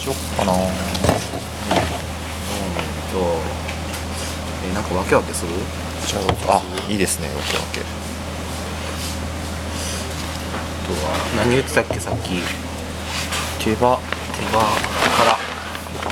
[0.00, 0.52] しよっかな。
[0.52, 0.72] うんと
[4.70, 5.50] えなんかわけわけする？
[6.06, 6.18] じゃ
[6.48, 7.28] ああいいですね。
[7.28, 7.84] オッケーオッケー。
[10.64, 11.12] あとは
[11.44, 12.40] 何言ってたっけさっき？
[13.62, 14.00] 手羽。
[14.38, 15.36] 手羽から。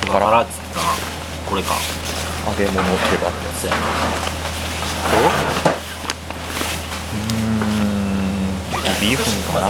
[0.01, 0.43] 手羽から。
[0.43, 0.81] っつってた。
[0.81, 0.85] な
[1.49, 1.73] これか。
[2.45, 2.83] 揚げ物手
[3.17, 3.31] 羽。
[3.59, 3.81] そうやな。
[7.15, 9.01] うーん。
[9.01, 9.67] ビーフンかな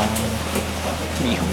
[1.23, 1.43] ビーフ。
[1.45, 1.47] ン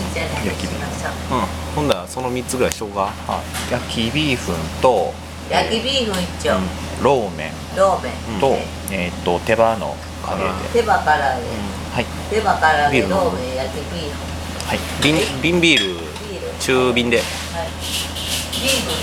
[0.46, 1.34] 焼きビーフ。
[1.34, 1.46] ンうん。
[1.74, 3.72] ほんだらその3つぐらいしようかはい。
[3.72, 5.12] 焼きビーフンと
[5.50, 6.58] 焼きビーフン一丁、
[7.02, 7.52] ローメン。
[7.76, 8.56] ローメン、と,、
[8.90, 10.80] えー、と手羽のカレーで。
[10.80, 11.46] 手羽から揚げ、
[11.92, 12.06] はい。
[12.30, 14.16] 手羽から揚げローメン焼きビーフ。
[14.64, 14.78] ンはい。
[15.02, 15.84] 瓶瓶ビール。
[15.86, 16.58] ビール。
[16.58, 17.18] 中瓶で。
[17.18, 17.26] はい。
[18.56, 18.96] ビーフ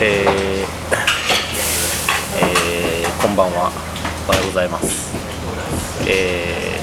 [0.00, 0.66] えー
[2.40, 3.70] えーこんばんは。
[4.26, 5.11] おはようございます
[6.06, 6.80] え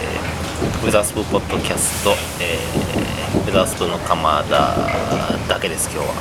[0.81, 4.75] ー、ウザースプーポッドキャスト、えー、ウザースプーの鎌田
[5.47, 6.13] だけです今日は、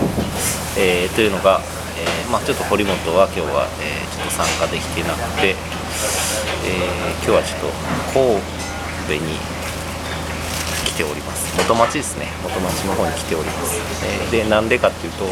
[0.79, 1.61] えーというのが、
[1.97, 7.67] えーまあ、ちょっと堀本は今日は、えちょっと参加できてなくて、えー今日はちょっと
[9.07, 9.39] 神戸に
[10.87, 11.55] 来ております。
[11.59, 12.27] 元町ですね。
[12.43, 13.79] 元町の方に来ております、
[14.33, 15.25] えでなんでかっていうと、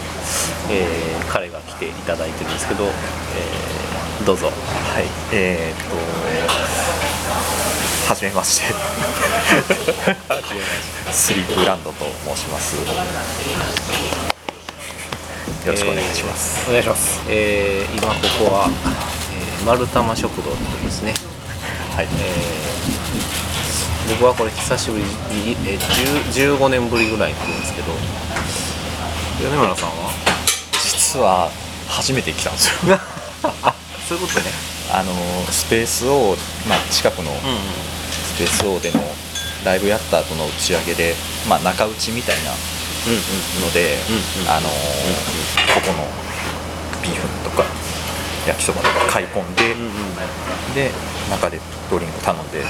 [0.71, 0.87] え
[1.29, 2.91] 彼が来ていただいてるんですけど、え
[4.25, 4.47] どうぞ。
[4.47, 5.05] はい。
[5.33, 6.26] え、っと
[8.09, 8.67] はじめまして。
[11.13, 12.05] スリープランドと
[12.35, 12.77] 申します。
[15.67, 21.13] よろしくお願いします、えーお願いします、えー今ここは、えー、丸玉食堂というとこですね、
[21.97, 22.05] はい。
[22.05, 22.11] えー
[24.09, 25.79] 僕はこれ久しぶりに、えー、
[26.31, 27.89] 10 15年ぶりぐらいに来るんですけど。
[29.41, 30.13] 米村さんは？
[30.81, 31.51] 実は
[31.89, 33.01] 初めて来たんですよ。
[34.09, 35.13] そういうことねあの
[35.51, 36.37] スペースを、
[36.69, 37.31] まあ、近くの
[38.35, 39.01] スペース O での
[39.65, 41.15] ライブやった後の打ち上げで、
[41.49, 42.51] まあ、中打ちみたいな
[43.65, 43.99] ので、
[44.49, 46.07] あのここの
[47.03, 47.65] ビーフンとか
[48.47, 49.75] 焼きそばとか買い込んで、
[50.75, 50.91] で
[51.31, 51.61] 中で
[51.91, 52.63] ドリンク頼んで、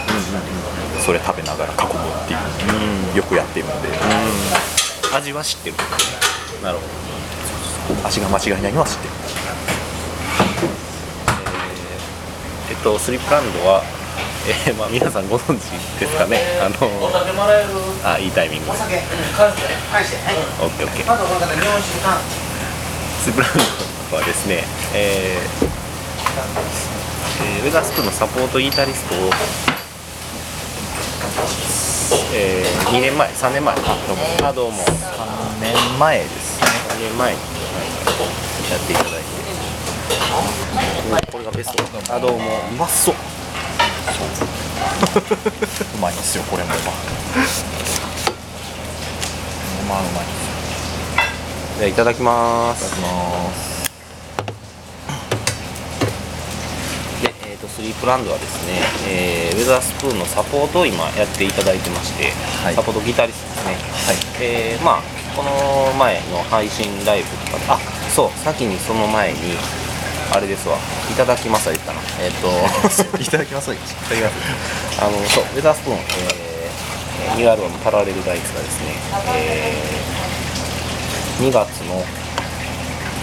[1.05, 1.91] それ食べながら囲む
[2.25, 2.37] ってい
[3.15, 3.97] うよくやっているので、うん
[5.16, 5.76] 味は知ってる。
[6.62, 7.06] なるほど。
[8.09, 9.15] 味が間違いないのは知ってる
[12.71, 13.82] えっとスリップランドは、
[14.47, 16.38] えーまあ、皆さんご存知ですかね。
[16.62, 16.86] あの
[18.06, 18.70] あいいタイミング。
[18.70, 19.02] で
[20.62, 21.06] オッケーオッケー。
[23.25, 23.50] スリップラン
[24.12, 24.62] ドはですね、
[24.94, 25.66] えー
[27.42, 29.30] えーウェザースプーンのサポートギタリストを、
[32.32, 33.75] え2年前3年前。
[33.75, 34.84] あどうもあどうも。
[34.84, 34.91] 3
[35.60, 36.66] 年前ですね。
[36.91, 39.35] 3年前に、はいやっていただいて。
[39.35, 39.35] お
[41.32, 42.38] これがベストあどうも。
[42.38, 42.41] う
[42.78, 43.14] まそう。
[43.14, 43.19] う
[46.00, 46.78] まいんですよこれもまあ
[49.88, 50.25] まあうまい
[51.78, 52.84] じゃあいただきます。
[52.86, 53.76] いただきます。
[57.22, 62.32] で、えー、とスリープランドはですね、えーウェザースプーンのサポートを今やっていただいてまして、
[62.64, 62.75] はい。
[62.75, 63.75] サポートギタリストですね。
[64.06, 64.16] はい。
[64.41, 65.02] えーまあ
[65.36, 65.50] この
[65.98, 69.38] 前の配信ライブとかあそう先にその前に
[70.36, 70.76] あれですわ。
[71.10, 72.48] いただきますは言ったなえっ、と。
[73.20, 73.72] いただきます。
[73.72, 74.34] いただきます。
[75.00, 78.94] あのそうウェザースプーン、えー、ニューアルバム「パラレルライツ」がですね、
[79.34, 80.16] えー
[81.38, 82.02] 2月の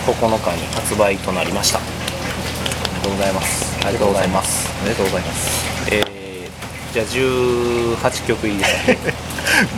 [0.06, 1.80] 9日に発売となりました。
[1.80, 3.76] おめでとうございます。
[3.84, 4.70] ありがとうございます。
[4.82, 5.66] おめでとうございます。
[5.92, 9.13] えー、じゃあ18曲入りですね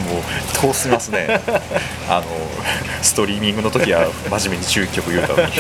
[0.10, 0.24] もう
[0.62, 1.28] 遠すぎますね。
[2.10, 2.24] あの
[3.02, 5.54] ストリーミングの時は真面目に11曲言うたのに。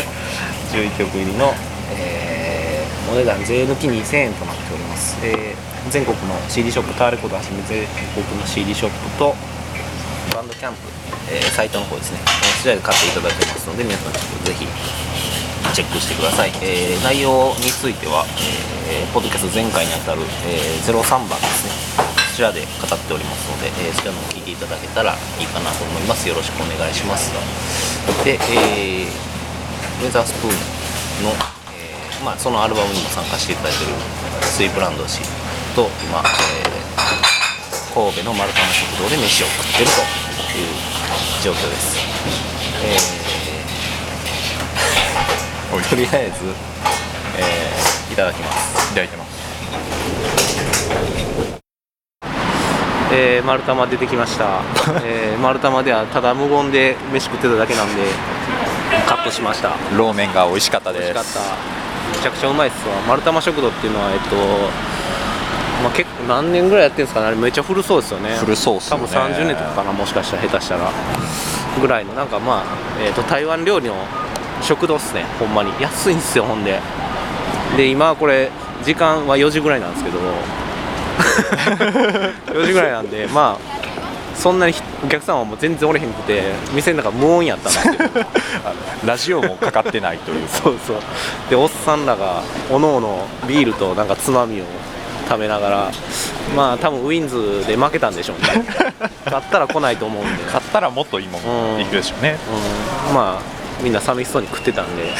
[0.73, 1.53] 11曲入りの、
[1.97, 7.85] えーお値段税抜き2000円となっております、えー全国の CD ショップタワーレコードはじめ全
[8.17, 9.35] 国の CD ショップと
[10.33, 10.79] バンドキャンプ、
[11.31, 12.17] えーサイトの方ですね。
[12.25, 12.31] こ
[12.63, 14.65] ちらで買っていただけますので皆さんちょっとぜひ
[15.73, 18.25] チェックしてください、えー内容については、
[18.89, 21.71] えーポッドキャスト前回にあたる、えー03番ですね。
[22.01, 22.04] そ
[22.35, 22.69] ちらで語っ
[22.99, 26.27] ておりますので、えーそちらの方聞いていただけたらいいかなと思います。
[26.27, 27.31] よろしくお願いします。
[28.25, 29.11] で、えー
[30.03, 30.53] ウェザースプーン
[31.23, 33.93] の、えーまあ、そのアルバムにも参加していただいている
[34.43, 35.21] スイープランド氏
[35.73, 36.75] と今、えー
[37.95, 39.93] 神戸の丸太の食堂で飯を食ってると
[40.59, 40.67] いう
[41.41, 41.95] 状況です、
[42.83, 46.43] えーとりあえず、
[47.37, 48.91] えーいただきます。
[48.91, 49.29] いただいてます
[53.17, 54.61] えー、丸玉出てきました、
[55.05, 58.01] えー、丸玉ではただ無言で飯食ってただけなんで
[59.07, 59.69] カットしました。
[59.97, 61.13] ローメンが美味しかったです。
[61.13, 62.17] 美味しかった。
[62.17, 62.95] めちゃくちゃうまいっすわ。
[63.07, 64.35] 丸玉食堂っていうのはえっと
[65.83, 67.27] まあ、結構何年ぐらいやってるんですかね。
[67.27, 68.35] あれめっちゃ古そうですよね。
[68.37, 69.07] 古そうっすよね。
[69.07, 70.91] 多分30年とかかなもしかしたら下手したら。
[71.79, 72.63] ぐらいのなんかまあ、
[73.01, 73.95] えー、と台湾料理の
[74.61, 75.23] 食堂っすね。
[75.39, 75.71] ほんまに。
[75.79, 76.79] 安いんですよほんで。
[77.77, 78.49] で今これ
[78.83, 80.19] 時間は4時ぐらいなんですけど
[82.53, 83.85] 4時ぐらいなんでまあ
[84.35, 84.73] そんなに
[85.03, 88.25] お客さんはもう全然おれへんくて店の中無音やったんですよ
[89.05, 90.97] ラジオもかかってないという そうそう。
[91.49, 94.65] でおっさんらがおのおのビールとなんかつまみを
[95.27, 95.91] 食べながら
[96.55, 98.65] まあ多分ウィンズで負けたんでしょうね。
[99.25, 101.77] 勝ったら来ないと思うんで、買ったらもっといいもうん。
[101.77, 102.37] んいくでしょうね。
[103.09, 105.11] うん、まあみんな寂しそうに食ってたんで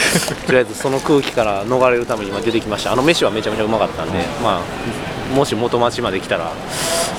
[0.45, 2.91] とりあえずその空気から逃れるために今出てきました。
[2.91, 4.59] あの飯はめちゃめちゃうまかったんで、まあ
[5.33, 6.51] もし元町まで来たら、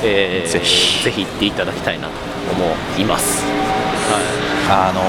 [0.02, 1.02] えーぜひ。
[1.04, 2.14] ぜひ行っていただきたいなと
[2.52, 2.64] 思
[2.98, 3.42] います、
[4.70, 5.02] あの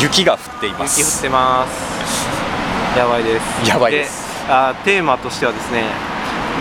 [0.00, 2.98] 雪が降っていま雪降っすてます。
[2.98, 3.68] やばいです。
[3.68, 4.24] やばいです。
[4.48, 5.84] あテーマとしてはですね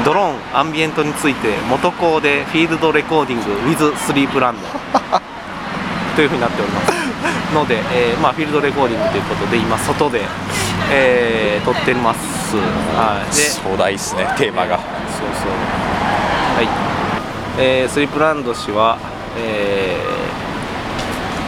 [0.06, 4.62] ドローンアンビエントについて元校でフィールドレコーディング with スリープランド
[6.16, 6.94] というふうになっております。
[7.54, 10.22] ので、えーまあ、フィールドレコーディングということで今外で、
[10.92, 14.78] えー撮ってます、はい、で壮大ですねテーマが。
[14.78, 14.86] そう
[15.34, 15.50] そう。
[16.56, 16.68] はい。
[17.58, 18.98] えースリープランド氏は、
[19.38, 20.14] えー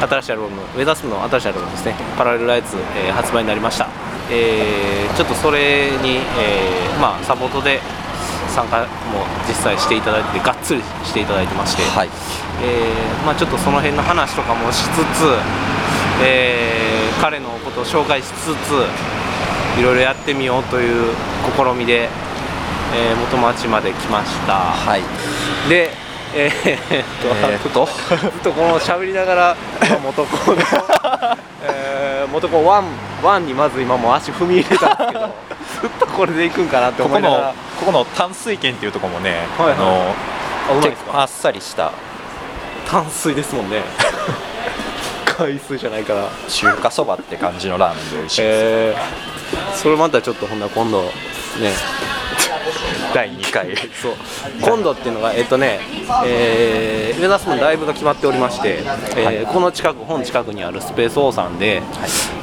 [0.08, 3.88] 新しいアルバムウェザーの新しいアルバムですね「パラレルライツ、えー発売になりました、
[4.30, 7.80] えーちょっとそれに、えーまあ、サポートで
[8.50, 8.86] 参加も
[9.48, 12.10] 実際していただいてがっつりしていただいてまして、はい。
[12.62, 15.38] えーまあ、ちょっとその辺の話とかもしつつ、
[16.24, 21.14] えー彼のことを紹介しつついろいろやってみようという
[21.56, 22.10] 試みで、
[22.94, 24.54] えー元町まで来ました。
[24.54, 25.02] はい。
[25.70, 25.90] で
[26.34, 27.86] えーっと、えーっと。
[28.18, 29.58] ずっとこの喋りながら
[29.88, 30.58] 今元子の、
[31.64, 32.86] えー元子ワン
[33.24, 35.36] ワンにまず今もう足踏み入れたんですけど
[35.82, 37.44] ずっとこれで行くんかなって思いながら。
[37.48, 40.16] のここの淡水圏っていうところもね、はいはいあの
[41.22, 41.92] あっさりした。
[42.90, 43.82] 淡水ですもんね
[45.38, 46.30] 海水じゃないから。
[46.48, 51.12] 中華そばって感じのラーメンで美味しいです、えー、それまたちょっとほんなら今度ね。
[53.14, 53.76] 第2回。
[54.02, 54.14] そう。
[54.62, 55.80] 今度っていうのがえっとね、
[56.26, 58.80] えー、目指すのライブが決まっておりまして、
[59.16, 61.82] えーこの近く本近くにあるスペースオーさんで、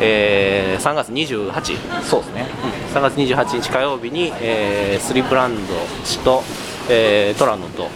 [0.00, 2.46] えー3月28そうですね。
[2.94, 5.74] 3月28日火曜日に、えースリープランド
[6.04, 6.42] 氏と、
[6.88, 7.88] えートラノと、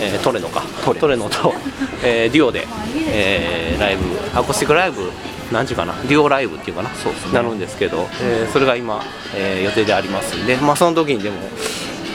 [0.00, 0.62] えートレノか。
[0.98, 1.28] トレノ。
[1.28, 1.54] と、
[2.02, 2.66] えーデュオで、
[3.08, 4.04] えーライブ
[4.38, 5.10] アコースティックライブ
[5.52, 5.94] 何時かな？
[6.02, 6.90] デュオライブっていうかな？
[6.94, 9.02] そうなるんですけど、えーそれが今、
[9.34, 11.36] えー予定でありますんで、まあ、その時にでも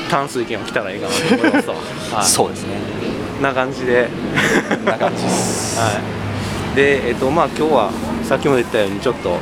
[0.09, 1.75] 淡水券を来たらいいかなと思いますわ、
[2.19, 2.75] はい、そうですね。
[3.41, 4.07] な感じで。
[4.85, 5.79] な感じです。
[5.79, 5.89] は
[6.73, 7.89] い、で、えっとまあ、今日は
[8.23, 9.37] さっきも言ったようにちょっと、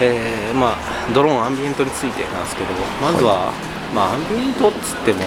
[0.00, 2.68] えーまあ、ドローンアンビエントについてなんですけど
[3.02, 3.52] まずは、
[3.94, 5.20] まあ、アンビエントっつっても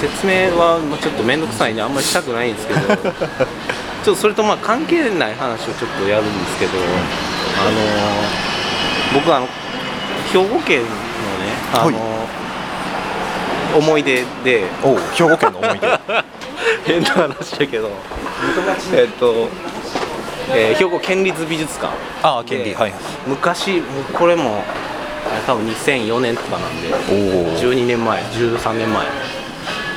[0.00, 3.04] 説明はまあちょっと面倒くさいんであんまりしたくないんですけど ちょっ
[4.04, 7.80] とそれとまあ関係ない話をちょっとやるんですけど、あのー
[9.12, 9.48] 僕あの
[10.32, 10.90] 兵庫県のね、
[11.74, 12.00] あのー
[13.78, 14.64] 思い出で。
[14.82, 15.88] おう兵庫県の思い出。
[16.86, 17.90] 変な話だけど。
[18.94, 19.48] えっと、
[20.52, 21.92] えー兵庫県立美術館。
[22.22, 22.92] ああ権利ではい
[23.26, 24.64] 昔もうこれも
[25.26, 27.14] あ多分2004年とかなんでお
[27.50, 29.04] お12年前13年前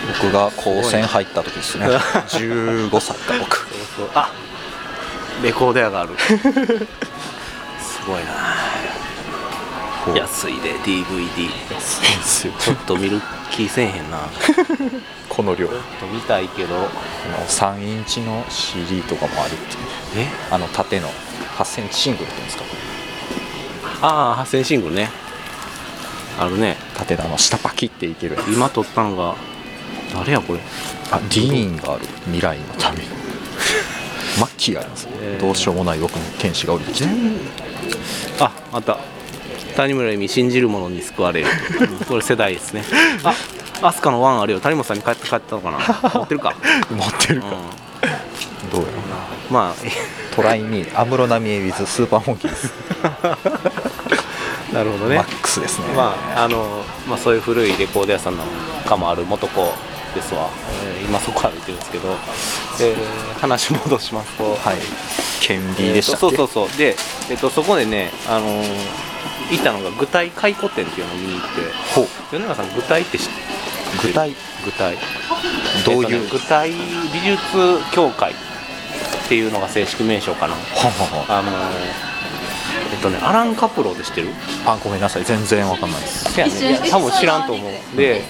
[0.07, 1.85] 僕が高専入った時ですね。
[1.87, 3.57] 15歳か僕。
[3.57, 4.09] そうそう。
[4.15, 4.31] あ
[5.41, 6.11] レコード屋がある。
[7.79, 8.33] すごいな。
[10.15, 12.53] 安いで DVD ですよ。
[12.59, 14.19] ちょっと見る気せえへんな。
[14.45, 14.65] ちょっ
[15.29, 15.67] この量。
[15.67, 16.75] こと見たいけど。
[16.75, 16.89] の
[17.47, 19.75] 3インチの CD とかもあるって
[20.19, 20.27] いう。
[20.27, 20.27] え？
[20.51, 21.09] あの縦の。
[21.57, 22.63] 8センチシングルっていうんですか？
[24.01, 25.09] ああ8000シングルね。
[26.37, 26.77] あるね。
[26.97, 29.35] 縦の下パキっていける今撮ったのが
[30.13, 30.59] 誰やこれ？
[31.11, 33.07] あディーンがある未来のために
[34.39, 35.41] マッキーがあります、えー。
[35.41, 37.09] どうしようもない僕に天使が降りてきて
[38.39, 38.97] ああった。
[39.75, 41.47] 谷村由美信じる者に救われる。
[42.07, 42.83] これ世代ですね。
[43.23, 43.33] あ
[43.81, 44.59] アスカのワンあるよ。
[44.59, 45.79] 谷本さんに帰って帰ったのかな？
[46.13, 46.53] 持ってるか、
[46.91, 47.59] 持ってるか、うん、ま
[48.71, 49.73] どうやろあ。
[50.35, 52.73] トライミー安室奈美恵 with スーパーモンキーです、
[54.73, 55.17] なるほどね。
[55.17, 58.47] マックスですね、まああのまあ、そういう古いレコード屋さんなん
[58.85, 59.73] かもある元子
[60.13, 60.49] ですわ、
[60.85, 62.09] えー今そこ歩いてるんですけど、
[62.81, 64.77] えー話戻しますと、はい。
[65.41, 66.77] ケンビーでしたっけ、えーとそうそうそう。
[66.77, 66.95] で、
[67.29, 68.63] えっとそこでね、あのー
[69.51, 71.47] 行ったのが具体回顧展っていうのを見に行って。
[71.93, 72.07] ほう。
[72.31, 74.13] 米永さん具体って知ってる？
[74.13, 74.35] 具体？
[74.65, 74.97] 具体。
[75.85, 77.39] どういう、えっとね具体美術
[77.91, 78.35] 協会っ
[79.27, 80.53] ていうのが正式名称かな。
[80.53, 81.51] はははあの
[82.93, 84.27] えっとねアラン・カプロで知ってる？
[84.65, 85.23] あごめんなさい。
[85.23, 86.31] 全然わかんないです。
[86.31, 87.97] せやねいや多分知らんと思う。
[87.97, 88.21] で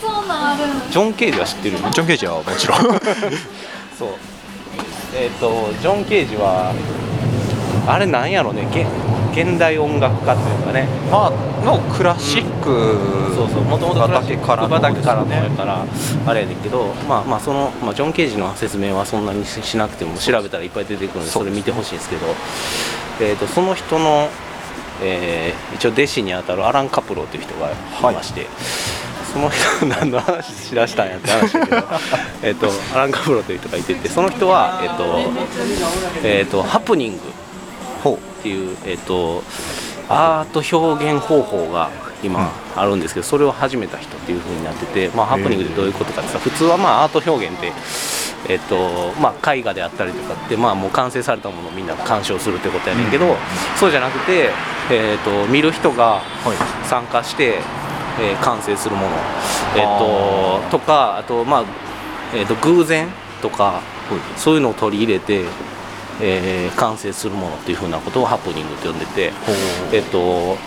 [0.89, 1.77] ジョン・ケージは知ってる？
[1.77, 2.77] ジョン・ケージはもちろん。
[3.99, 4.09] そう。
[5.15, 6.73] えっ、とジョン・ケージは
[7.85, 8.65] あれなんやろね？
[8.71, 8.87] 現
[9.37, 10.87] 現代音楽家というかね。
[11.11, 13.61] まあのクラシック、そうそう。
[13.63, 15.85] もともとクラシックからの畑からのやから
[16.25, 22.27] あれやねんけどまあまあその、まあ、ジョン・ケージの説明はそんなにししなくても調べたらいっぱい出てくるんでそれ見てほしいんですけど
[23.21, 24.27] えー、とその人の、
[25.03, 28.15] えー一応弟子にあたるアラン・カプローという人がい。
[28.15, 28.47] まして、
[29.33, 31.77] その人何の話しだしたんやって話だけど
[32.43, 35.03] えーとアラン・カプローという人がいててその人は、えーと
[36.23, 37.19] えー、とハプニング
[38.43, 39.41] っていう、えー、と
[40.09, 41.89] アート表現方法が
[42.21, 47.71] 今あるんですけど、それを始めた人っていう風になってて、まあ、ハプニングってどういうことかってさ普通はまあアート表現って、
[48.49, 53.37] えーとまあ、絵画であったりとかって、まあ、もう完成されたものをみんな鑑賞するってことやねんけど、
[53.79, 54.49] そうじゃなくて、
[54.91, 56.21] えー、と見る人が
[56.85, 57.59] 参加して、
[58.19, 59.07] えー完成するもの、
[59.75, 59.97] えー、
[60.69, 61.65] ととかあと、まあ
[62.35, 63.07] えー、と偶然
[63.41, 63.81] とか
[64.37, 65.45] そういうのを取り入れて、
[66.21, 69.31] えー完成するものっていうふうなことをハプニングって呼んでて、
[69.91, 70.57] えっと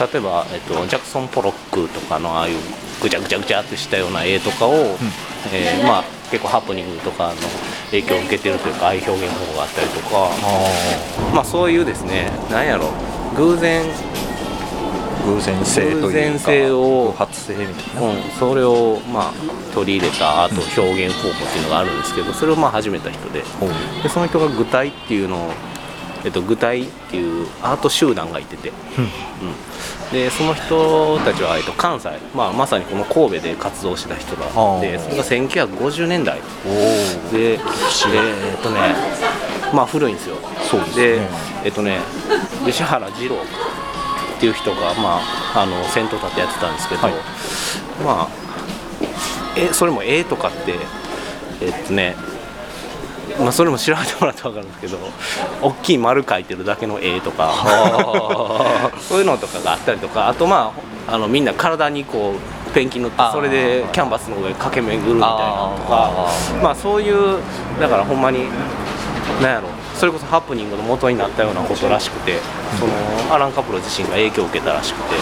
[0.00, 2.56] 例えば、えっと、ジャクソン・ポロックとかのああいう
[3.02, 4.72] ぐちゃぐちゃぐちゃってしたような絵とかを、
[5.52, 7.34] えーまあ、結構ハプニングとかの
[7.90, 12.90] 影響を受けてるというかああいう表現方法があったりとか、まあ、そういうですねなんやろ
[13.36, 13.84] 偶然
[15.24, 19.32] 偶然性というか偶然性を偶発性みたいな、うん、それを、まあ、
[19.74, 23.42] 取り入れたアート表現方法っていうのがあるんですけどそれをまあ始めた人で。
[24.02, 25.50] でその人が具体っていうのを、
[26.24, 30.12] えっと、具体っていうアート集団がいてて、うん。
[30.12, 36.40] でその人たちは、えっと、関西、まあ、まさにこの神戸で活動してた人らでそれが1950年代。
[37.32, 39.31] でえーっとね
[39.72, 40.36] まあ古いんですよ。
[40.70, 41.02] そうですね。
[41.02, 41.20] で
[41.64, 42.00] えっとね
[42.64, 43.38] 吉原二郎っ
[44.40, 45.20] ていう人が、ま
[45.54, 47.12] あ、あの先頭立ってやってたんですけど、はい。
[48.04, 48.28] まあ
[49.56, 50.74] えそれも絵とかって
[51.60, 52.16] えっとね
[53.40, 54.98] まあ、それも調べてもらって分かるんですけど
[55.62, 57.54] 大きい丸描いてるだけの絵とか
[59.00, 60.72] そういうのとかがあったりとかあとま
[61.08, 66.10] ああのみんな体にこうペンキ塗ってそれでキャンバスの上駆け巡るみたいなのとか
[66.62, 67.38] まあそういう
[67.80, 68.46] だからほんまに
[69.42, 69.68] なんやろ
[69.98, 72.38] それこそハプニングの元になったようなことらしくて
[72.78, 72.92] その
[73.34, 75.20] アラン・カプロ自身が影響を受けたらしくてで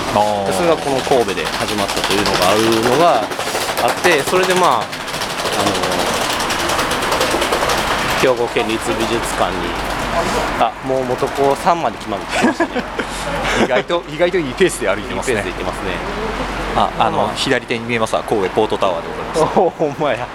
[0.53, 2.61] それがこの神戸で始まったというのがある
[2.91, 5.73] のがあってそれでまああの
[8.21, 9.57] 兵庫県立美術館に
[10.61, 12.83] あもう元子3まで決まってきましたね。
[13.65, 15.83] 意外と意外といいペースで歩いていいペーますねスで行ってますね。
[16.77, 19.59] ああの左手に見えますわ神戸ポートタワーでございます。
[19.59, 20.27] おおほんまや。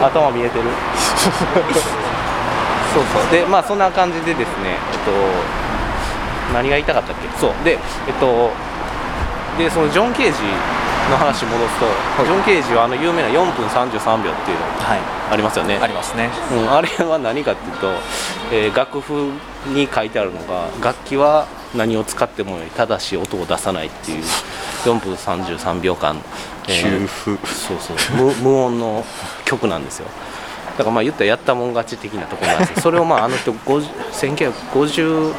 [0.00, 0.64] 頭見えてる
[2.94, 3.30] そうそう。
[3.30, 5.10] でまあそんな感じでですねえっと
[6.54, 7.28] 何が言いたかったっけ？
[7.38, 7.52] そう。
[7.64, 8.50] でえっと
[9.58, 10.38] でそのジョン・ケージ
[11.10, 14.98] の話に戻すと、ジョン・ケージはあの有名な4分33秒っていうのはい。
[15.32, 15.78] ありますよね。
[15.82, 16.30] ありますね。
[16.52, 17.88] うん、あれは何かっていうと、
[18.52, 19.32] えー楽譜
[19.66, 24.24] に書いてあるのが楽器は何を使ってもよいただし音を出さないっていう
[24.84, 26.16] 4分33秒間、
[26.68, 27.96] えーそうそう。
[28.16, 29.04] 無無音の
[29.44, 30.06] 曲なんですよ
[30.78, 35.34] だからまあ言ったらやったもん勝ち的なところなんですけどそれをまああの人50 1950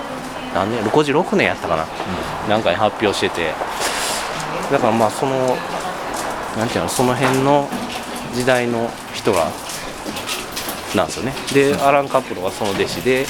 [0.53, 1.85] 何年56年やったかな、
[2.49, 3.53] なんかに発表してて。
[4.71, 5.57] だからまあその
[6.57, 7.67] なんていうのその辺の
[8.33, 9.47] 時代の人が
[10.95, 11.33] なんですよね。
[11.53, 13.21] でアラン・カプロはその弟子で、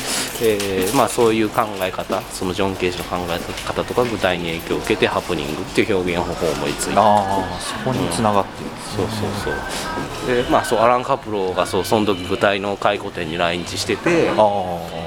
[0.42, 7.02] えーまあ、そういう考え方そのジョン・ケージの考え方とか具体に影響を受けてハプニングっていう表現方法を思いついた。
[7.02, 10.36] ああそこに繋がってるんですそうそうそう。
[10.44, 14.38] でまあそうアラン・カプロがそうその時具体の回顧展に来日しててああ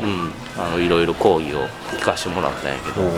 [0.03, 0.33] うん。
[0.55, 1.67] あのいろいろ講義を
[1.97, 3.09] 聞かせてもらったんやけど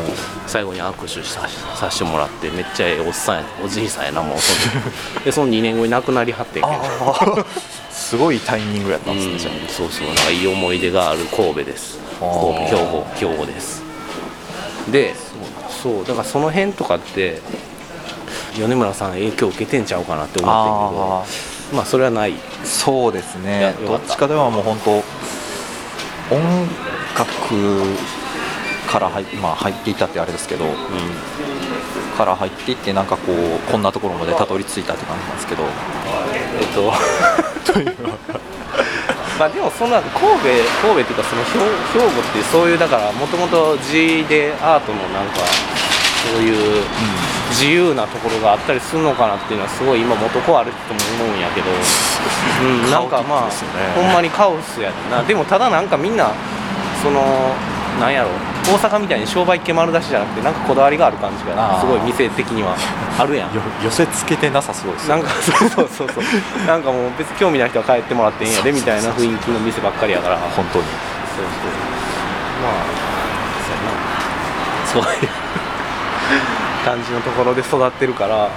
[0.46, 4.82] 最後に握手ささせてもらってめっちゃええおっさんやおじいさんやなもうその
[5.18, 5.24] 時。
[5.26, 7.46] でその2年後に亡くなりはってんけど
[7.94, 10.08] すごいタイミングやったんですね、じゃうんそうそう。
[10.08, 12.00] なんかいい思い出がある神戸です。
[12.20, 13.82] 兵庫兵庫です。
[14.90, 15.14] で
[15.82, 17.40] そうだからその辺とかって
[18.56, 21.76] 米村さん影響受けてんちゃうかなって思あってんけど。
[21.76, 22.34] まあそれはない。
[22.34, 23.74] あそうですね。
[23.86, 25.02] どっちかではもう本当音
[27.16, 27.26] 楽
[28.90, 30.64] から入,、まあ、入っていったってあれですけど、
[32.16, 35.64] から入っていってなんかこうこんなところまでたどり着いたって感じなんですけど。
[35.64, 36.92] えっと
[39.38, 40.48] まあでもそんな神戸
[40.80, 41.58] 神戸っていうかその兵
[41.98, 45.40] 兵庫ってそういうだからもともと字でアートのなんか
[46.24, 46.84] そういう
[47.50, 53.52] 自由なところがあったりするのかなっていうのはすごい今元子あるとも思うんやけど、うん、なんかまあ、ね。
[53.94, 55.22] ほんまにカオスやな。
[55.22, 56.30] でもただなんかみんな
[57.02, 57.20] その
[58.00, 58.30] なんやろ
[58.66, 62.74] 大阪みたいに商売系丸出しじゃなくてなんかこだわりがある感じがすごい店的には。
[63.16, 66.08] あるやんよ寄せつけてなさそうですなんかそうそうそう。
[66.10, 66.24] そう
[66.66, 70.36] なんかもう別に興味ない人は帰ってもらっていいんやでみたいな雰囲気の店ばっかりやから。
[70.56, 70.84] 本当に。
[70.84, 70.90] そ
[71.42, 71.64] うそう。
[72.64, 72.72] まあ
[74.90, 75.04] そな。
[75.04, 75.16] そうい。
[75.24, 75.28] う
[76.84, 78.48] 感じのところで育ってるから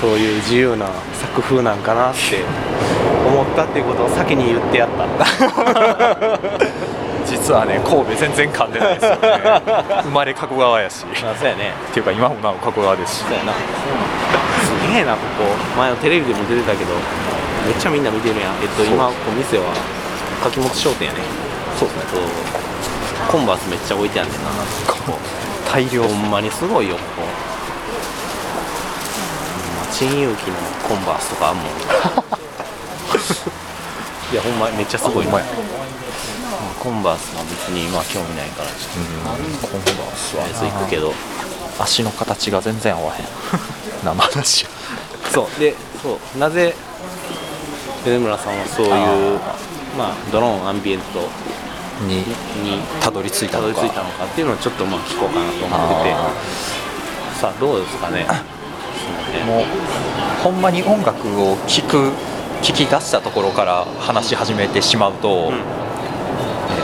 [0.00, 2.18] そういう自由な作風なんかなって
[3.26, 5.06] 思ったっていうことを先に言ってやった
[7.48, 9.40] 実はね神戸全然噛んでないですよね。
[10.04, 11.06] 生まれ加古川やし。
[11.24, 11.72] あそうやね。
[11.88, 13.24] っていうか今もなお加古川です。
[13.24, 13.56] しそうやな。
[13.56, 15.48] すげえなここ。
[15.80, 16.92] 前のテレビでも出てたけど
[17.64, 18.60] めっちゃみんな見てるやん。
[18.60, 19.64] えっと今ここ店は
[20.44, 21.20] 柿本商店やね。
[21.80, 22.20] そうですね。
[23.32, 24.50] コンバースめっちゃ置いてあんねんな。
[25.72, 27.22] 大量ほんまにすごいよここ。
[29.90, 31.64] 陳勇気のコンバースとかあんもん。
[34.32, 35.46] いやほんまめっちゃすごいほんまや
[36.78, 38.70] コンバースは別に今興味ないから。
[38.70, 41.12] ちょっコンバースととりあえず行くけど。
[41.80, 43.26] 足の形が全然合わへん。
[44.04, 44.70] 生話や
[45.32, 45.60] そう。
[45.60, 46.38] でそう。
[46.38, 46.74] なぜ
[48.04, 49.38] 米村さんはそういう
[49.96, 51.28] まあドローンアンビエント
[52.06, 56.14] ににたどり着いたたどのかり着いたのかっていうのをちょっとまあ聞こうかなと思ってて。
[56.14, 56.30] あ
[57.40, 58.26] さあどうですかね。
[59.46, 59.64] もう
[60.42, 62.12] ほんまに音楽を聴く
[62.62, 65.77] 聞き出したところから話し始めてしまうと、うん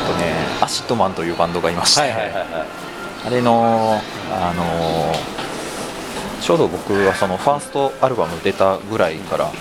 [0.06, 2.46] とね ACIDMAN というバンドがいまして、はいはいはいはい。
[3.26, 4.64] あれのあの
[6.40, 9.52] ちょうど僕はそのファーストアルバム出たぐらいから好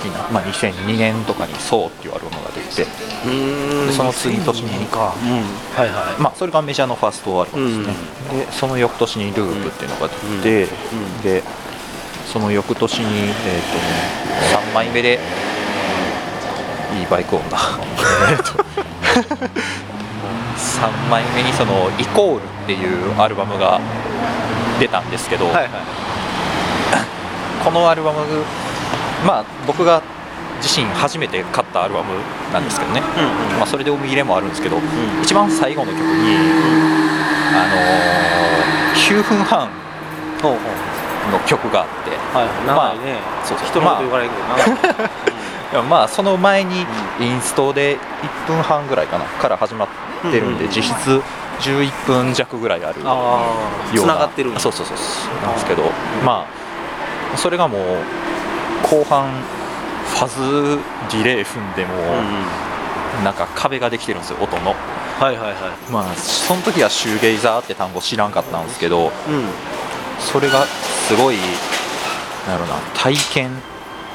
[0.00, 2.88] きな、まあ、2002年とかに「そう」っていうアルバムが出てで
[3.92, 5.12] その次の年にか。
[5.22, 5.32] うん。
[5.76, 6.20] はいはい。
[6.20, 7.84] まあ、それがメジャーのファーストアルバムですね、
[8.46, 10.08] でその翌年に「Loop」っていうのが
[10.42, 10.66] 出て、う
[10.96, 11.42] んで
[12.32, 13.32] その翌年に、えーとね、
[14.70, 15.18] 3枚目で
[16.96, 17.58] いいバイク音だ
[20.60, 23.80] 3枚目にその「イコール」っていうアルバムが
[24.78, 25.68] 出たんですけど、はいはい。
[27.64, 28.18] このアルバム
[29.26, 30.00] まあ僕が
[30.62, 32.06] 自身初めて買ったアルバム
[32.52, 34.80] なんですけどね、うんうんまあ、それで思い入れもあるんですけど、ん。
[35.22, 36.36] 一番最後の曲に、
[37.54, 38.40] あのー
[39.10, 39.68] 9分半
[41.32, 42.10] の曲があって。
[42.36, 42.48] はい。
[42.66, 43.66] 長いね、そうそう。
[43.66, 45.10] 人のこと言われるけど長い、
[45.72, 46.86] いやまあその前に
[47.18, 47.98] インストで
[48.46, 50.68] 1分半ぐらいかなから始まってるんで、うんうんうん。
[50.68, 51.22] 実質
[51.60, 54.02] 11分弱ぐらいあるような。
[54.02, 54.96] つながってるそうそうそう
[55.42, 55.82] なんですけど
[56.24, 56.46] ま
[57.34, 57.82] あそれがもう
[58.82, 59.30] 後半
[60.06, 60.78] ファズ
[61.10, 61.94] ディレイ踏んでも、
[63.22, 64.74] なんか壁ができてるんですよ音の。
[65.20, 65.92] はいはいはい。
[65.92, 69.10] まあその時はシューゲイザーって単語知らんかったんですけどうん。
[70.18, 71.36] それがすごい
[72.46, 73.50] なんやろな体験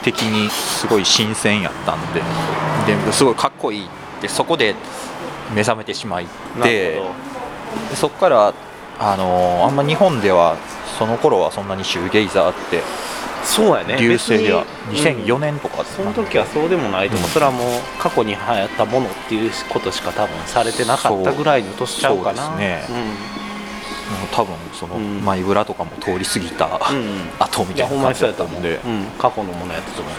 [0.03, 2.21] 的にすごい新鮮やったんで
[2.87, 3.85] ですごいかっこいい。
[3.85, 3.87] っ
[4.21, 4.75] てそこで
[5.53, 6.27] 目覚めてしまい
[6.57, 7.13] なでるほ
[7.89, 8.53] でそこから
[8.99, 10.55] あのーあんま日本では
[10.97, 12.83] その頃はそんなにシューゲイザーってど
[13.45, 13.97] そうやね。
[13.99, 22.47] 流星では別に2004年とかその時はそうでもないと思う、うんそれはもう過去に流行ったものっていうことしか多分されてなかったぐらいの年ちゃうかな。
[22.47, 22.97] そうですね。
[22.97, 27.03] もう多分そのうんマイブラとかも通り過ぎたうん、うん。
[27.03, 28.79] うん後みたいな感じだったんで。
[28.85, 30.13] うん、過去のものやったと思う、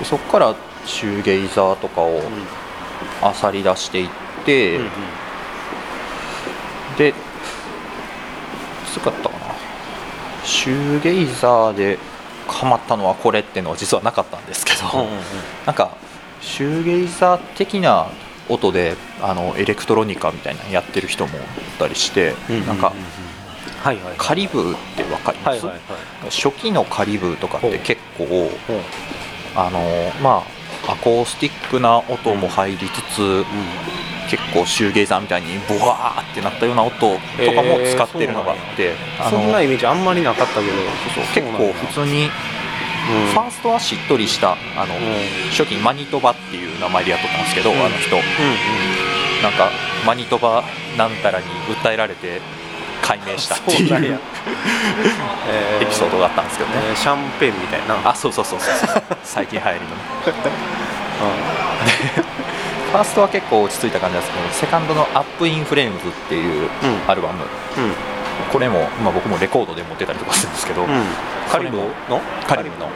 [0.00, 2.20] でそこからシューゲイザーとかをうん。
[3.22, 4.12] 漁り出していって、
[4.46, 4.90] うんうん。
[6.98, 7.14] で
[8.92, 9.54] つかったかな。
[10.44, 11.98] シューゲイザーで
[12.46, 15.20] ハマったのはこれっていうのは実はなかったんですけど、うんうんうん。
[15.66, 15.96] なんか
[16.40, 18.08] シューゲイザー的な
[18.48, 21.40] 音であのエレクトロニカみたいなのやってる人もい
[21.78, 22.34] たりして、
[22.66, 22.92] なんか
[23.82, 25.80] はいはいカリブーってわかります、はいはい
[26.22, 26.30] はい。
[26.30, 28.50] 初期のカリブーとかって結構
[29.54, 29.80] あの
[30.22, 30.42] ま
[30.86, 33.44] あアコースティックな音も入りつつ、
[34.30, 40.72] 結構シューゲイザーみたいにボワーってなったような音とかも使ってるのがあって、あのそんなイメージあんまりなかったけど。
[41.34, 42.30] 結構普通に
[43.32, 44.94] ファーストはしっとりしたあの、
[45.50, 47.80] 初期にマニトバっていう名前でやっとったんですけど、うん。
[47.80, 48.16] あの人
[49.42, 49.70] なんか
[50.06, 50.62] マニトバ
[50.96, 51.46] なんたらに
[51.82, 52.40] 訴えられて
[53.02, 54.20] 解明したっていう
[55.82, 58.10] エピソードがあったんですけどね、シャンペンみたいな。
[58.10, 59.02] あそうそうそうそう。
[59.24, 59.92] 最近流行りのね
[62.92, 67.10] ファーストは結構落ち着いた感じなんですけどセカンドの「アップインフレームズ」っていううん。
[67.10, 67.48] アルバム、うん。
[68.52, 70.88] これも、まあ、僕もレコードで持ってたりとかするんですけど、うん。
[71.50, 71.88] カリブの？
[72.46, 72.88] カリブの？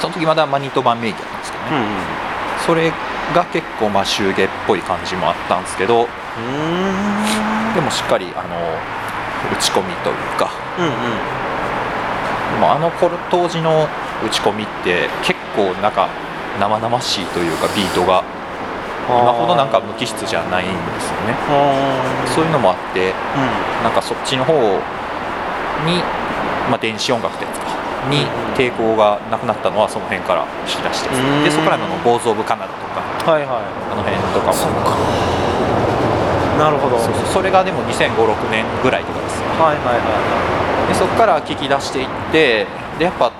[0.00, 1.84] その時まだマニトバ名義だったんですけどね、うん
[2.64, 2.92] それ
[3.34, 7.74] が結構まあシューゲっぽい感じもあったんですけどうん。
[7.74, 8.56] でもしっかりあの
[9.52, 10.50] 打ち込みというか。
[10.78, 12.60] うんうん。
[12.60, 13.86] まああの頃当時の
[14.24, 16.08] 打ち込みって結構なんか
[16.58, 18.24] 生々しいというかビートが
[19.08, 21.34] 今ほどなんか無機質じゃないんですよね。
[22.26, 23.12] そういうのもあって
[23.82, 24.52] なんかそっちの方
[25.84, 26.02] に、
[26.70, 27.66] まあ、電子音楽ってやつか。
[28.10, 31.08] に抵抗がなくなったのはその辺から引き出して。
[31.44, 32.74] でそこからの「ボーズ・オブ・カナダ」と
[33.24, 33.32] か。
[33.32, 34.52] はいはあの辺とかも。
[34.52, 34.56] い
[36.58, 36.98] なるほど。
[36.98, 37.26] そうそう。
[37.26, 39.40] それがでも2005-6年ぐらいとかです。
[39.40, 40.02] よはいはいは
[40.88, 42.66] でそこから聞き出していって
[42.98, 43.32] でやっぱ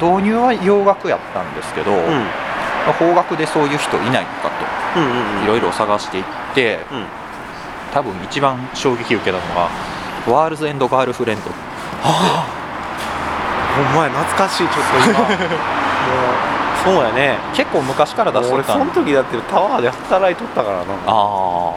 [0.00, 1.98] 導入は洋楽やったんですけど、うん。
[2.86, 4.64] まあ邦楽でそういう人いないのかうんうんと
[5.44, 6.24] いろいろ探していっ
[6.54, 7.06] てうん。
[7.92, 9.68] 多分一番衝撃受けたのが
[10.30, 11.50] 「ワールズ・エンド・ガールフレンド」
[12.02, 15.20] ほんまや懐かしいちょっと今。
[15.24, 15.28] もう
[16.84, 17.38] そうやね。
[17.54, 20.82] 結構昔から出して俺そのたん時だってタワーで働いとったからな。
[20.82, 21.12] ああ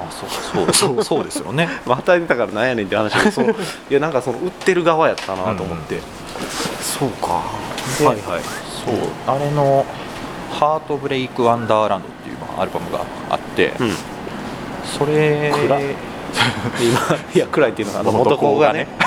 [0.09, 1.69] そうそう そうそうですよね。
[1.85, 3.45] まあ働いてたからなんやねんって話だけど そう
[3.89, 5.99] いやなんかその売ってる側やったなと思って、
[6.81, 7.39] そうか。
[7.99, 8.41] ではいはい。
[8.85, 8.95] そう
[9.27, 9.85] あれの
[10.51, 13.91] 「ハートブレイク・ワンダーランド」っていうアルバムがあって、うん。
[14.85, 15.79] それ 今
[17.33, 18.87] いや暗いっていうのがあの元子がね。